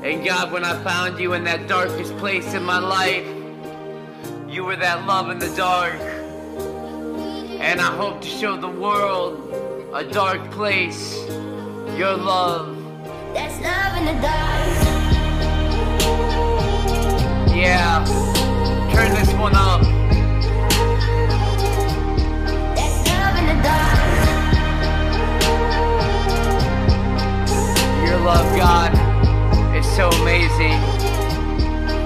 [0.03, 3.27] And God, when I found you in that darkest place in my life,
[4.49, 5.99] you were that love in the dark.
[7.59, 11.17] And I hope to show the world a dark place,
[11.97, 12.77] your love.
[13.33, 14.69] That's love in the dark.
[17.53, 18.05] Yeah,
[18.93, 19.81] turn this one up.
[22.73, 23.99] That's love in the dark.
[28.07, 28.93] Your love, God,
[29.75, 30.79] is so amazing.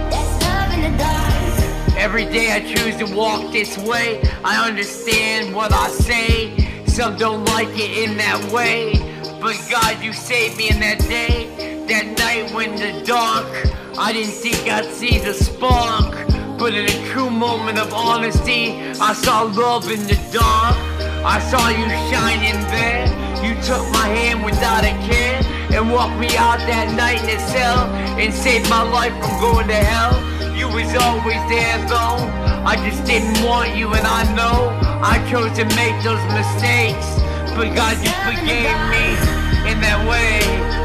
[0.09, 1.97] That's love in the dark.
[1.99, 4.23] Every day I choose to walk this way.
[4.43, 6.64] I understand what I say.
[6.95, 8.93] Some don't like it in that way.
[9.41, 11.85] But God, you saved me in that day.
[11.89, 13.45] That night when the dark,
[13.97, 16.15] I didn't think I'd see the spark.
[16.57, 20.77] But in a true moment of honesty, I saw love in the dark.
[21.25, 23.07] I saw you shining there.
[23.43, 27.39] You took my hand without a care and walked me out that night in the
[27.51, 27.83] cell
[28.15, 30.15] and saved my life from going to hell.
[30.55, 32.23] You was always there though.
[32.63, 34.71] I just didn't want you and I know
[35.03, 37.19] I chose to make those mistakes.
[37.59, 39.05] But God, you forgave me
[39.69, 40.84] in that way.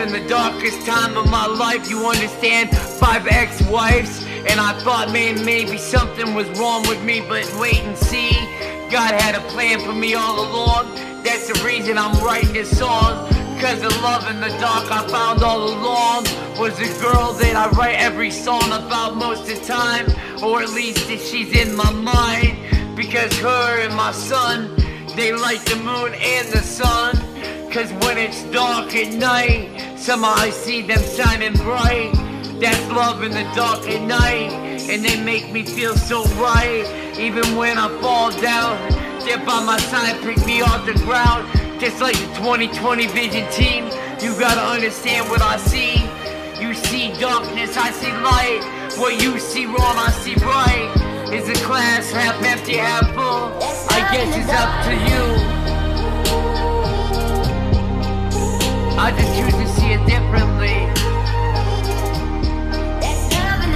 [0.00, 1.90] In the darkest time of my life.
[1.90, 2.76] You understand?
[2.76, 4.24] Five ex-wives.
[4.48, 8.30] And I thought, man, maybe something was wrong with me, but wait and see.
[8.90, 10.94] God had a plan for me all along.
[11.22, 13.28] That's the reason I'm writing this song.
[13.60, 16.24] Cause the love in the dark I found all along
[16.58, 20.06] was the girl that I write every song about most of the time.
[20.42, 22.96] Or at least that she's in my mind.
[22.96, 24.74] Because her and my son,
[25.14, 27.29] they like the moon and the sun.
[27.70, 32.10] Cause when it's dark at night, somehow I see them shining bright.
[32.58, 34.50] That's love in the dark at night,
[34.90, 36.84] and they make me feel so right.
[37.16, 38.76] Even when I fall down,
[39.20, 41.46] they're by my side, pick me off the ground.
[41.80, 43.84] Just like the 2020 Vision team,
[44.20, 46.02] you gotta understand what I see.
[46.60, 48.98] You see darkness, I see light.
[48.98, 51.32] What you see wrong, I see right.
[51.32, 53.54] Is the glass half empty, half full?
[53.94, 55.59] I guess it's up to you.
[59.02, 60.76] I just choose to see it differently.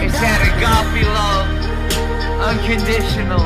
[0.04, 1.48] It's that agape love,
[2.50, 3.40] unconditional.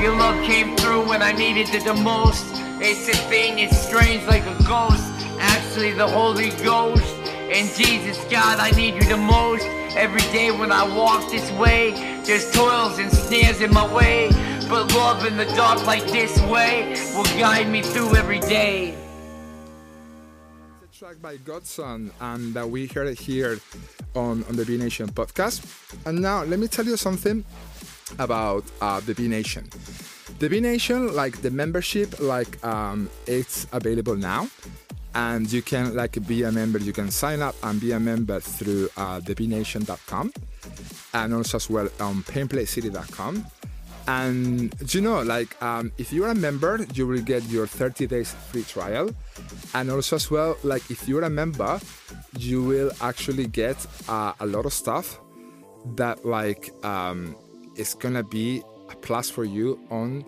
[0.00, 2.46] Your love came through when I needed it the most.
[2.80, 5.02] It's a thing, it's strange like a ghost.
[5.40, 7.16] Actually, the Holy Ghost.
[7.50, 9.66] And Jesus, God, I need you the most.
[9.96, 11.90] Every day when I walk this way,
[12.24, 14.28] there's toils and snares in my way.
[14.68, 18.94] But love in the dark like this way will guide me through every day.
[20.84, 23.58] It's a track by Godson, and uh, we heard it here
[24.14, 25.64] on, on the Be Nation podcast.
[26.06, 27.44] And now, let me tell you something
[28.20, 29.68] about uh, the Be Nation.
[30.38, 34.48] The Be Nation, like the membership, like um, it's available now,
[35.14, 36.78] and you can like be a member.
[36.78, 39.20] You can sign up and be a member through uh,
[41.14, 43.46] and also as well on painplaycity.com.
[44.08, 48.32] And you know, like um, if you're a member, you will get your 30 days
[48.50, 49.10] free trial,
[49.74, 51.78] and also as well, like if you're a member,
[52.36, 53.76] you will actually get
[54.08, 55.20] uh, a lot of stuff
[55.96, 57.36] that like um,
[57.76, 60.24] is gonna be a plus for you on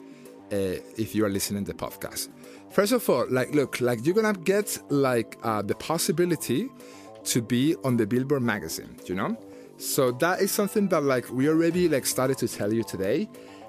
[0.53, 2.29] uh, if you are listening to the podcast.
[2.73, 6.69] First of all, like look, like you're gonna get like uh, the possibility
[7.25, 9.37] to be on the Billboard magazine, you know.
[9.77, 13.29] So that is something that like we already like started to tell you today,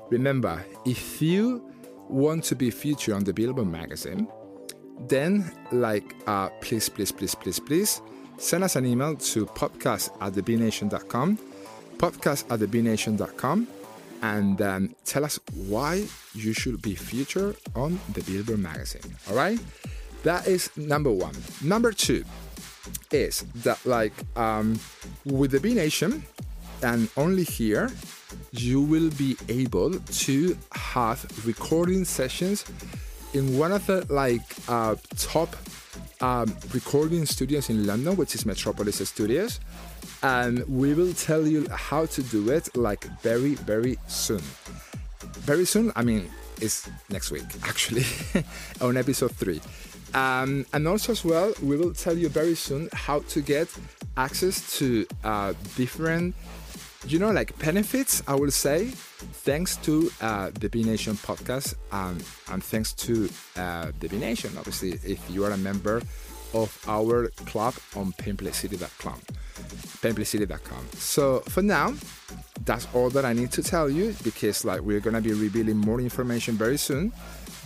[0.10, 1.64] Remember, if you
[2.08, 4.28] want to be featured on the Billboard magazine,
[5.08, 8.02] then like uh, please, please, please, please, please
[8.38, 11.38] send us an email to podcast at thebenation.com,
[11.98, 13.68] podcast at thebenation.com,
[14.24, 19.14] and um, tell us why you should be featured on the Billboard magazine.
[19.30, 19.60] All right,
[20.24, 21.36] that is number one.
[21.62, 22.24] Number two
[23.12, 24.80] is that like um,
[25.26, 26.24] with the Be Nation
[26.82, 27.90] and only here
[28.52, 32.66] you will be able to have recording sessions
[33.34, 35.56] in one of the like uh, top
[36.22, 39.60] um, recording studios in London, which is Metropolis Studios,
[40.24, 44.42] and we will tell you how to do it like very very soon.
[45.46, 46.30] Very soon, I mean,
[46.62, 48.06] it's next week actually,
[48.82, 49.62] on episode three.
[50.14, 53.68] Um, and also as well, we will tell you very soon how to get
[54.16, 56.36] access to uh, different,
[57.08, 58.22] you know, like benefits.
[58.28, 62.20] I will say, thanks to uh, the Be Nation podcast, um,
[62.52, 64.52] and thanks to uh, the Be Nation.
[64.58, 66.02] Obviously, if you are a member
[66.54, 69.20] of our club on painplaycity.com,
[70.02, 70.88] painplaycity.com.
[70.94, 71.94] So for now,
[72.66, 76.00] that's all that I need to tell you because like we're gonna be revealing more
[76.00, 77.12] information very soon.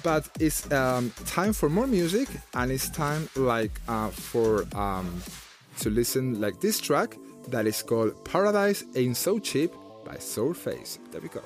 [0.04, 5.22] But it's um, time for more music, and it's time like uh, for um,
[5.80, 7.18] to listen like this track
[7.50, 9.74] that is called "Paradise Ain't So Cheap"
[10.06, 11.00] by Soulface.
[11.12, 11.42] There we go.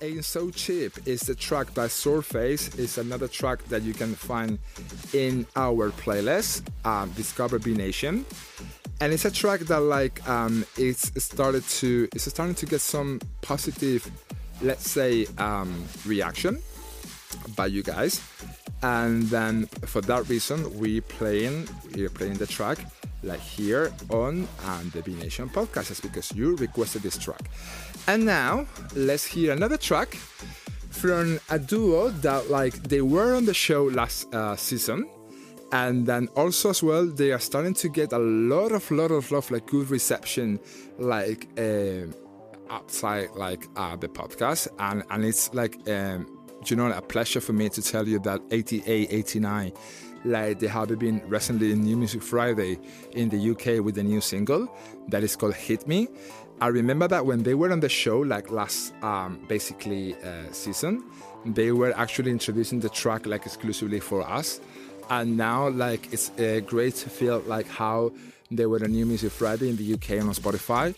[0.00, 2.68] Ain't So Cheap is the track by Surface.
[2.78, 4.58] It's another track that you can find
[5.12, 8.24] in our playlist, um, Discover Be Nation.
[9.00, 13.20] And it's a track that like um, it's started to it's starting to get some
[13.42, 14.08] positive,
[14.62, 16.62] let's say, um, reaction
[17.56, 18.20] by you guys.
[18.82, 22.78] And then for that reason, we playing we're playing the track
[23.24, 25.90] like here on um, the Be Nation podcast.
[25.90, 27.42] It's because you requested this track.
[28.08, 28.64] And now
[28.96, 30.14] let's hear another track
[30.88, 35.06] from a duo that like they were on the show last uh, season.
[35.72, 39.30] And then also as well, they are starting to get a lot of, lot of,
[39.30, 40.58] of like good reception,
[40.98, 42.06] like uh,
[42.70, 46.26] outside like uh, the podcast, and and it's like um,
[46.64, 49.72] you know a pleasure for me to tell you that 88, 89,
[50.24, 52.78] like they have been recently in New Music Friday
[53.12, 54.74] in the UK with a new single
[55.08, 56.08] that is called Hit Me.
[56.60, 61.04] I remember that when they were on the show, like last um, basically uh, season,
[61.44, 64.60] they were actually introducing the track like exclusively for us.
[65.10, 68.12] And now, like, it's uh, great to feel like how
[68.50, 70.94] they were on New Music Friday in the UK and on Spotify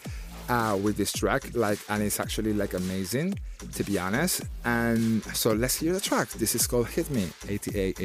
[0.48, 3.38] uh, with this track, like, and it's actually like amazing
[3.74, 4.42] to be honest.
[4.64, 6.28] And so let's hear the track.
[6.30, 8.00] This is called Hit Me 88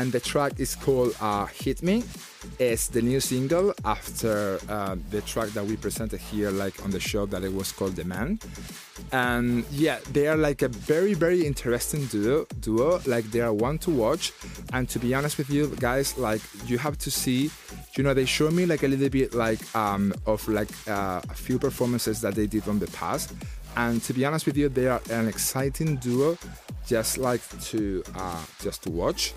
[0.00, 2.02] and the track is called uh, Hit Me.
[2.58, 6.98] It's the new single after uh, the track that we presented here, like on the
[6.98, 8.38] show, that it was called The Man.
[9.12, 12.46] And yeah, they are like a very, very interesting duo.
[12.60, 14.32] Duo, like they are one to watch.
[14.72, 17.50] And to be honest with you guys, like you have to see,
[17.96, 21.34] you know, they show me like a little bit like um, of like uh, a
[21.34, 23.34] few performances that they did on the past.
[23.76, 26.38] And to be honest with you, they are an exciting duo,
[26.86, 29.34] just like to uh, just to watch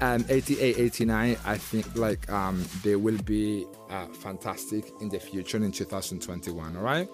[0.00, 5.56] um, 88, 89, I think like um, they will be uh, fantastic in the future
[5.58, 6.76] in 2021.
[6.76, 7.08] All right.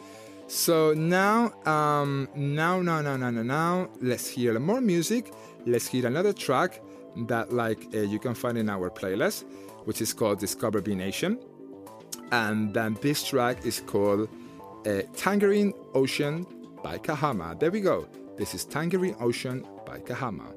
[0.48, 5.32] So now, um, now, now, now, now, now, now, let's hear more music.
[5.64, 6.82] Let's hear another track
[7.28, 9.44] that like uh, you can find in our playlist,
[9.84, 11.38] which is called Discover Be Nation,
[12.32, 14.28] and then this track is called
[14.86, 16.46] uh, Tangerine Ocean
[16.82, 17.58] by Kahama.
[17.58, 18.08] There we go.
[18.36, 20.52] This is Tangerine Ocean by Kahama.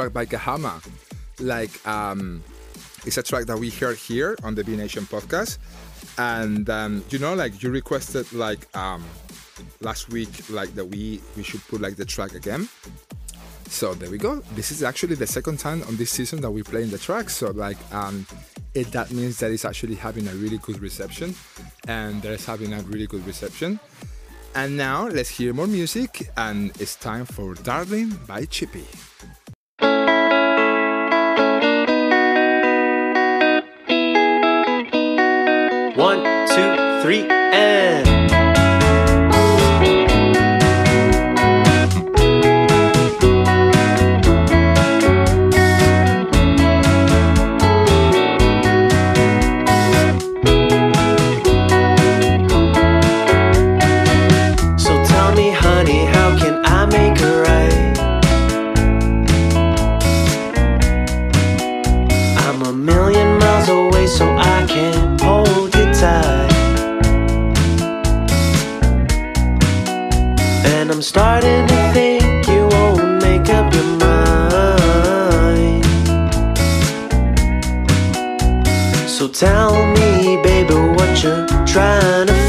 [0.00, 0.82] track by Kahama.
[1.40, 2.42] Like, um,
[3.04, 5.58] it's a track that we heard here on the Be Nation podcast.
[6.16, 9.04] And, um, you know, like you requested, like, um,
[9.80, 12.68] last week, like that we, we should put like the track again.
[13.68, 14.36] So there we go.
[14.54, 17.28] This is actually the second time on this season that we're playing the track.
[17.28, 18.26] So like, um,
[18.74, 21.34] it, that means that it's actually having a really good reception,
[21.88, 23.80] and there's having a really good reception.
[24.54, 28.86] And now let's hear more music, and it's time for "Darling" by Chippy.
[36.00, 38.29] One, two, three, and.
[71.00, 75.82] I'm starting to think you won't make up your mind.
[79.08, 82.39] So tell me, baby, what you're trying to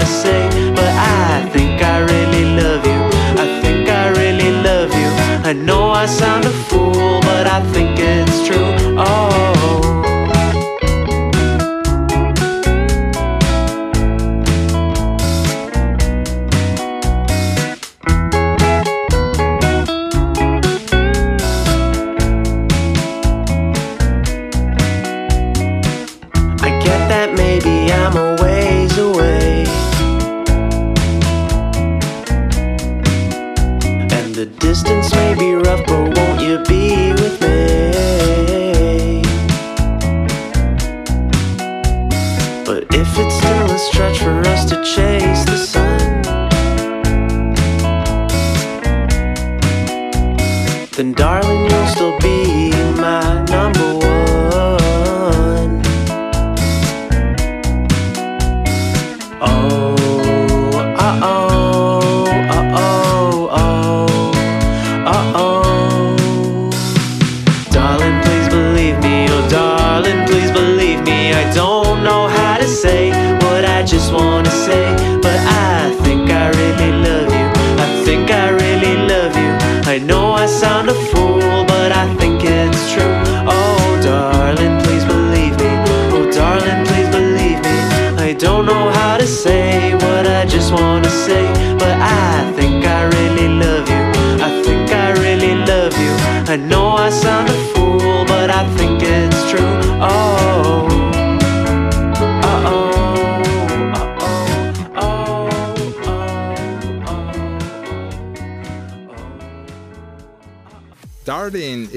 [0.00, 3.02] wanna say, but I think I really love you.
[3.42, 5.10] I think I really love you.
[5.44, 8.96] I know I sound a fool, but I think it's true.
[8.98, 9.59] Oh.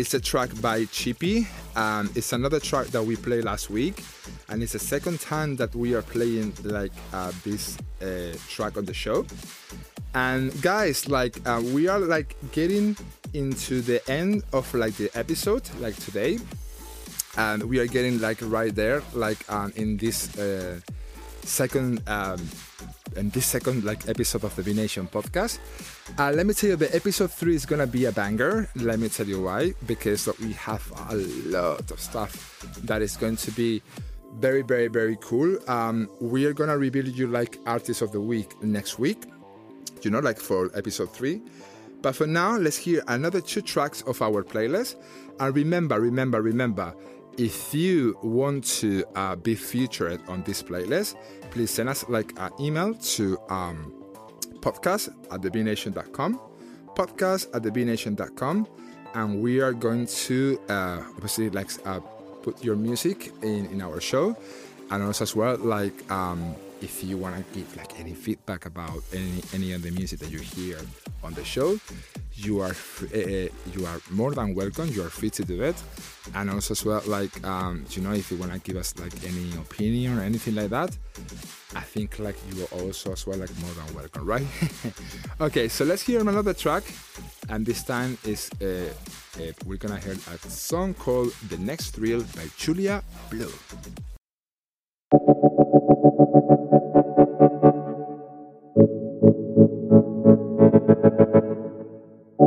[0.03, 1.47] Is a track by Chippy.
[1.77, 4.03] Um, it's another track that we played last week,
[4.49, 8.83] and it's the second time that we are playing like uh, this uh, track on
[8.83, 9.25] the show.
[10.13, 12.97] And guys, like uh, we are like getting
[13.33, 16.37] into the end of like the episode, like today,
[17.37, 20.81] and we are getting like right there, like um, in this uh,
[21.43, 22.45] second um,
[23.15, 25.59] in this second like episode of the Be Nation podcast.
[26.17, 28.69] Uh, let me tell you, the episode three is gonna be a banger.
[28.75, 29.73] Let me tell you why.
[29.87, 33.81] Because we have a lot of stuff that is going to be
[34.35, 35.57] very, very, very cool.
[35.69, 39.23] Um, we are gonna reveal you like artist of the week next week.
[40.01, 41.41] You know, like for episode three.
[42.01, 44.97] But for now, let's hear another two tracks of our playlist.
[45.39, 46.93] And remember, remember, remember,
[47.37, 51.15] if you want to uh, be featured on this playlist,
[51.51, 54.02] please send us like an email to um,
[54.63, 56.39] podcast at thebenation.com,
[56.95, 58.67] podcast at thebenation.com,
[59.13, 61.99] and we are going to uh, obviously like uh,
[62.41, 64.35] put your music in, in our show,
[64.89, 69.01] and also as well like um, if you want to give like any feedback about
[69.13, 70.77] any any of the music that you hear
[71.23, 71.79] on the show,
[72.33, 72.75] you are
[73.15, 74.89] uh, you are more than welcome.
[74.89, 75.81] You are free to do it,
[76.35, 79.53] and also as well, like um, you know, if you wanna give us like any
[79.53, 80.91] opinion or anything like that,
[81.73, 84.47] I think like you are also as well like more than welcome, right?
[85.41, 86.83] okay, so let's hear another track,
[87.49, 88.65] and this time is uh,
[89.39, 93.53] uh, we're gonna hear a song called "The Next Thrill" by Julia Blue.
[102.39, 102.45] My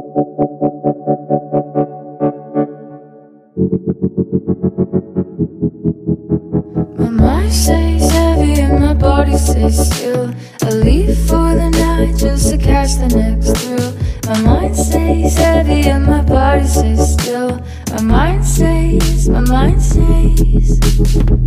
[7.09, 10.35] mind stays heavy and my body stays still.
[10.63, 13.93] I leave for the night just to catch the next thrill.
[14.27, 17.61] My mind stays heavy and my body stays still.
[17.97, 20.79] My mind says, my mind says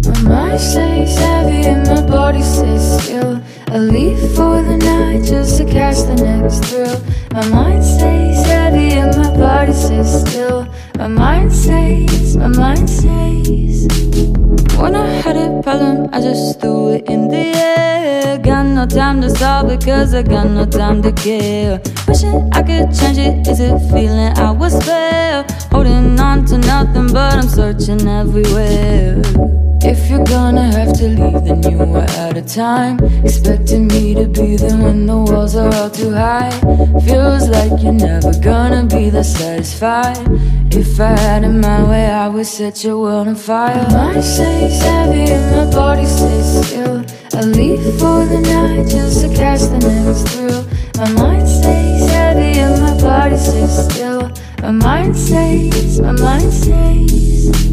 [0.07, 3.39] My mind stays heavy and my body stays still.
[3.67, 6.99] I leave for the night just to catch the next thrill.
[7.33, 10.67] My mind stays heavy and my body stays still.
[10.97, 13.78] My mind stays, my mind stays.
[14.81, 18.37] When I had a problem, I just threw it in the air.
[18.37, 21.81] Got no time to solve because I got no time to care.
[22.07, 25.45] Wishing I could change it, is it feeling I was fair?
[25.71, 29.21] Holding on to nothing, but I'm searching everywhere.
[29.81, 32.99] If you're gonna have to leave, then you are out of time.
[33.23, 36.51] Expecting me to be there when the walls are all too high.
[37.05, 40.17] Feels like you're never gonna be that satisfied.
[40.71, 43.87] If I had it my way, I would set your world on fire.
[43.89, 47.05] My mind stays heavy and my body stays still.
[47.33, 50.65] I leave for the night just to catch the next thrill.
[50.97, 54.29] My mind stays heavy and my body stays still.
[54.61, 57.68] My mind stays, my mind stays.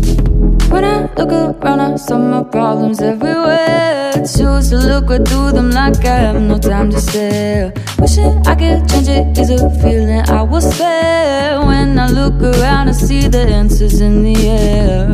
[0.69, 4.13] When I look around, I saw my problems everywhere.
[4.17, 7.73] Choose to look right through them like I have no time to stare.
[7.99, 11.61] Wishing I could change it is a feeling I was fair.
[11.61, 15.13] When I look around, I see the answers in the air.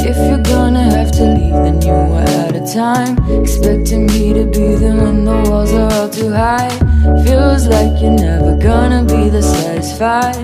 [0.00, 3.18] If you're gonna have to leave, then you are out of time.
[3.42, 6.70] Expecting me to be there when the walls are all too high.
[7.24, 10.36] Feels like you're never gonna be that satisfied.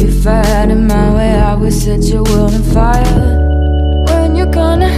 [0.00, 3.51] If I had it my way, I would set your world on fire.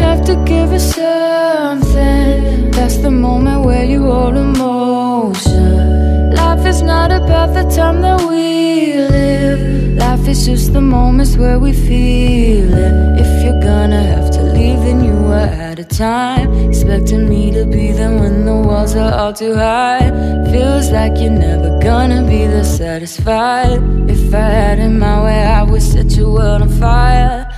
[0.05, 2.71] Have to give it something.
[2.71, 6.35] That's the moment where you hold emotion.
[6.35, 9.61] Life is not about the time that we live.
[9.97, 12.95] Life is just the moments where we feel it.
[13.25, 16.49] If you're gonna have to leave then you are out of time.
[16.69, 20.11] Expecting me to be there when the walls are all too high.
[20.53, 23.81] Feels like you're never gonna be that satisfied.
[24.09, 27.51] If I had it my way I would set your world on fire.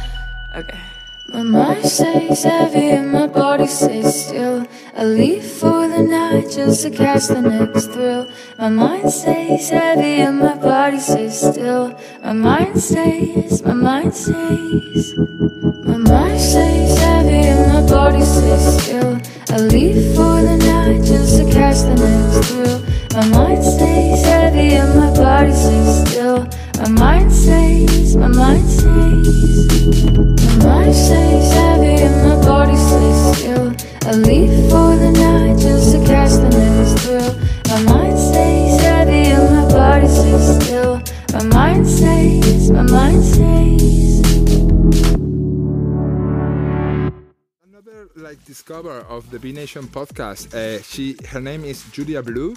[0.55, 0.86] Okay
[1.37, 4.67] my mind stays heavy and my body stays still.
[4.97, 8.27] I leave for the night just to catch the next thrill.
[8.59, 11.95] My mind stays heavy and my body stays still.
[12.23, 15.15] My mind stays, my mind stays.
[15.85, 19.21] My mind stays heavy and my body stays still.
[19.51, 22.81] I leave for the night just to catch the next thrill.
[23.13, 26.49] My mind stays heavy and my body stays still.
[26.81, 30.46] My mind stays, my mind stays.
[30.63, 33.75] Mind stays heavy and my body stays still.
[34.09, 37.07] I leave for the night just to the next.
[37.69, 41.03] My mind stays heavy and my body stays still.
[41.33, 44.21] My mind stays, my mind stays.
[47.65, 50.55] Another like discover of the Be Nation podcast.
[50.55, 52.57] Uh, she her name is Julia Blue,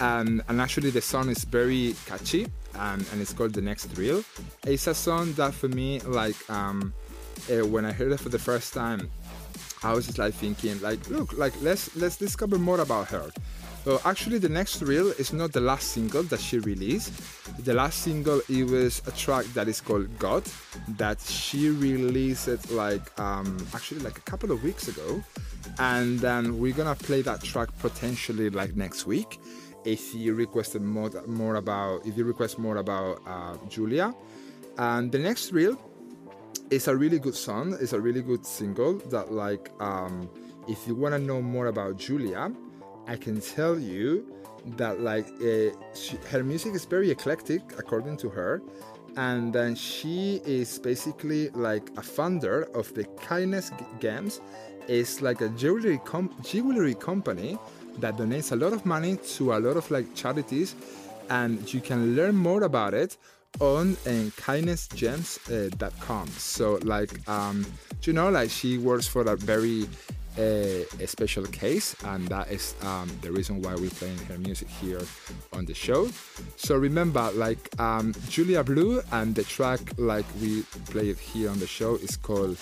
[0.00, 4.24] and and actually the song is very catchy, and, and it's called The Next Thrill.
[4.66, 6.92] It's a song that for me like um,
[7.50, 9.10] uh, when I heard it for the first time,
[9.82, 13.30] I was just like thinking like look like let's let's discover more about her.
[13.84, 17.12] So actually, the next reel is not the last single that she released.
[17.64, 20.42] The last single it was a track that is called God
[20.98, 25.22] that she released like um, actually like a couple of weeks ago,
[25.78, 29.38] and then we're gonna play that track potentially like next week.
[29.84, 34.12] If you requested more more about if you request more about uh, Julia,
[34.78, 35.78] and the next thrill
[36.70, 37.76] it's a really good song.
[37.80, 40.28] It's a really good single that like um,
[40.68, 42.52] if you want to know more about Julia,
[43.06, 44.26] I can tell you
[44.76, 48.62] that like uh, she, her music is very eclectic according to her,
[49.16, 53.70] and then she is basically like a founder of the Kindness
[54.00, 54.40] Gems.
[54.88, 57.58] It's like a jewelry com- jewelry company
[57.98, 60.74] that donates a lot of money to a lot of like charities,
[61.30, 63.16] and you can learn more about it
[63.60, 66.28] on uh, kindnessgems.com.
[66.28, 67.66] so like um,
[68.02, 69.86] you know like she works for a very
[70.38, 74.68] a, a special case, and that is um, the reason why we're playing her music
[74.68, 75.00] here
[75.52, 76.08] on the show.
[76.56, 81.66] So remember, like um, Julia Blue, and the track like we played here on the
[81.66, 82.58] show is called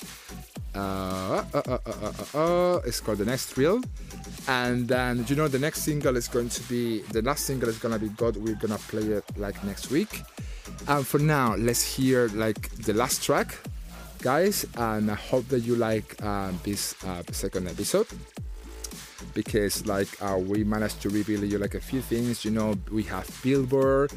[0.75, 3.81] uh, uh, uh, uh, uh, uh, uh, it's called the next thrill
[4.49, 7.79] and then you know the next single is going to be the last single is
[7.79, 10.23] gonna be god we're gonna play it like next week
[10.89, 13.57] and for now let's hear like the last track
[14.21, 18.07] guys and i hope that you like uh, this uh, second episode.
[19.33, 23.03] Because like uh, we managed to reveal you like a few things you know we
[23.05, 24.13] have billboard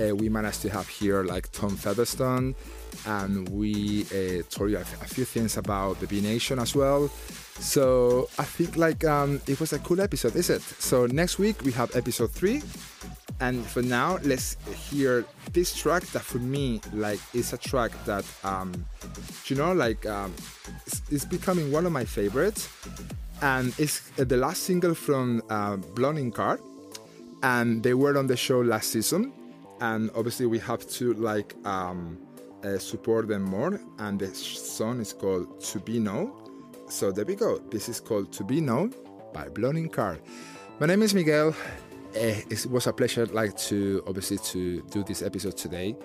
[0.00, 2.54] uh, we managed to have here like tom featherstone
[3.06, 7.08] and we uh, told you a, few things about the be nation as well.
[7.58, 10.62] So i think like um, it was a cool episode is it?
[10.62, 12.62] So next week we have episode three
[13.42, 14.56] and for now let's
[14.88, 18.72] hear this track that for me like is a track that um
[19.46, 20.32] you know like um
[20.86, 22.68] it's, it's becoming one of my favorites
[23.42, 26.60] and it's uh, the last single from uh, Blown in Car,
[27.42, 29.32] and they were on the show last season,
[29.80, 32.18] and obviously we have to like um,
[32.64, 33.80] uh, support them more.
[33.98, 36.32] And the song is called "To Be Known."
[36.88, 37.58] So there we go.
[37.70, 38.94] This is called "To Be Known"
[39.34, 40.18] by Blown in Car.
[40.78, 41.54] My name is Miguel.
[42.14, 45.96] Uh, it was a pleasure, like to obviously to do this episode today,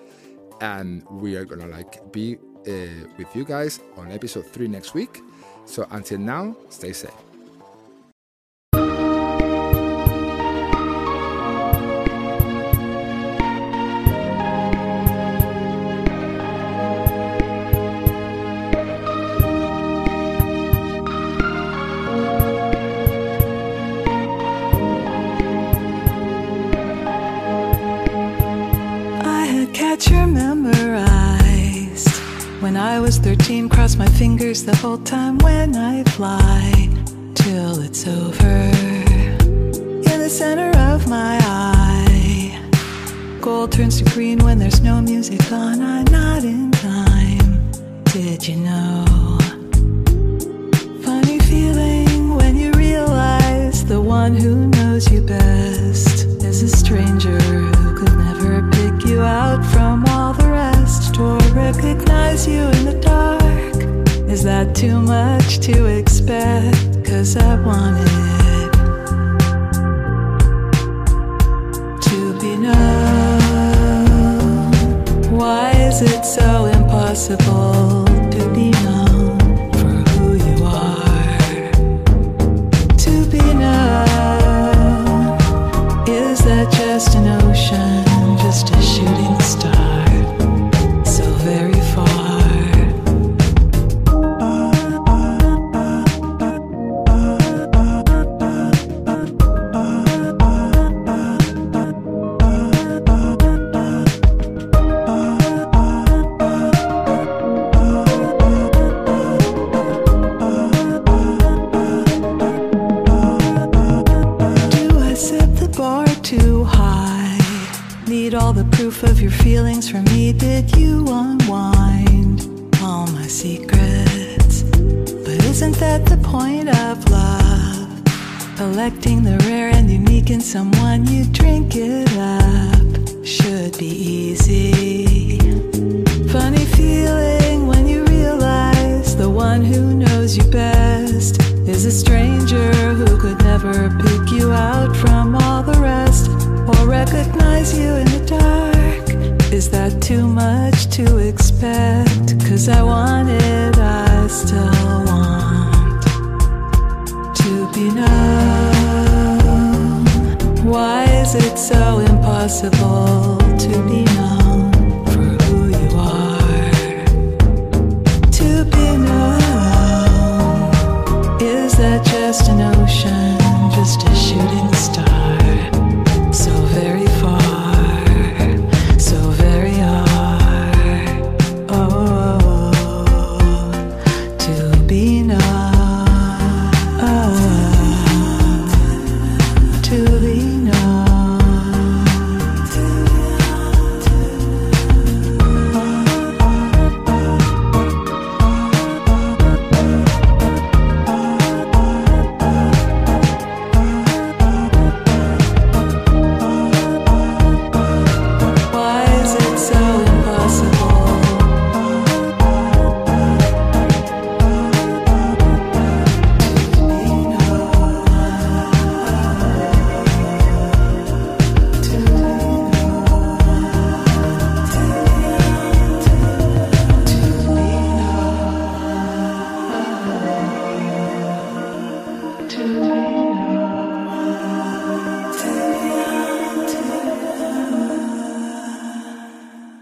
[0.60, 2.36] and we are gonna like be
[2.66, 5.20] uh, with you guys on episode three next week.
[5.66, 7.27] So until now, stay safe.
[32.88, 36.88] I was 13, cross my fingers the whole time when I fly
[37.34, 38.60] till it's over.
[40.10, 42.58] In the center of my eye,
[43.42, 45.82] gold turns to green when there's no music on.
[45.82, 47.70] I'm not in time.
[48.04, 49.04] Did you know?
[51.02, 57.98] Funny feeling when you realize the one who knows you best is a stranger who
[57.98, 59.62] could never pick you out
[61.50, 63.74] recognize you in the dark.
[64.30, 67.04] Is that too much to expect?
[67.04, 68.72] Cause I wanted
[72.02, 72.78] to be known.
[75.36, 77.97] Why is it so impossible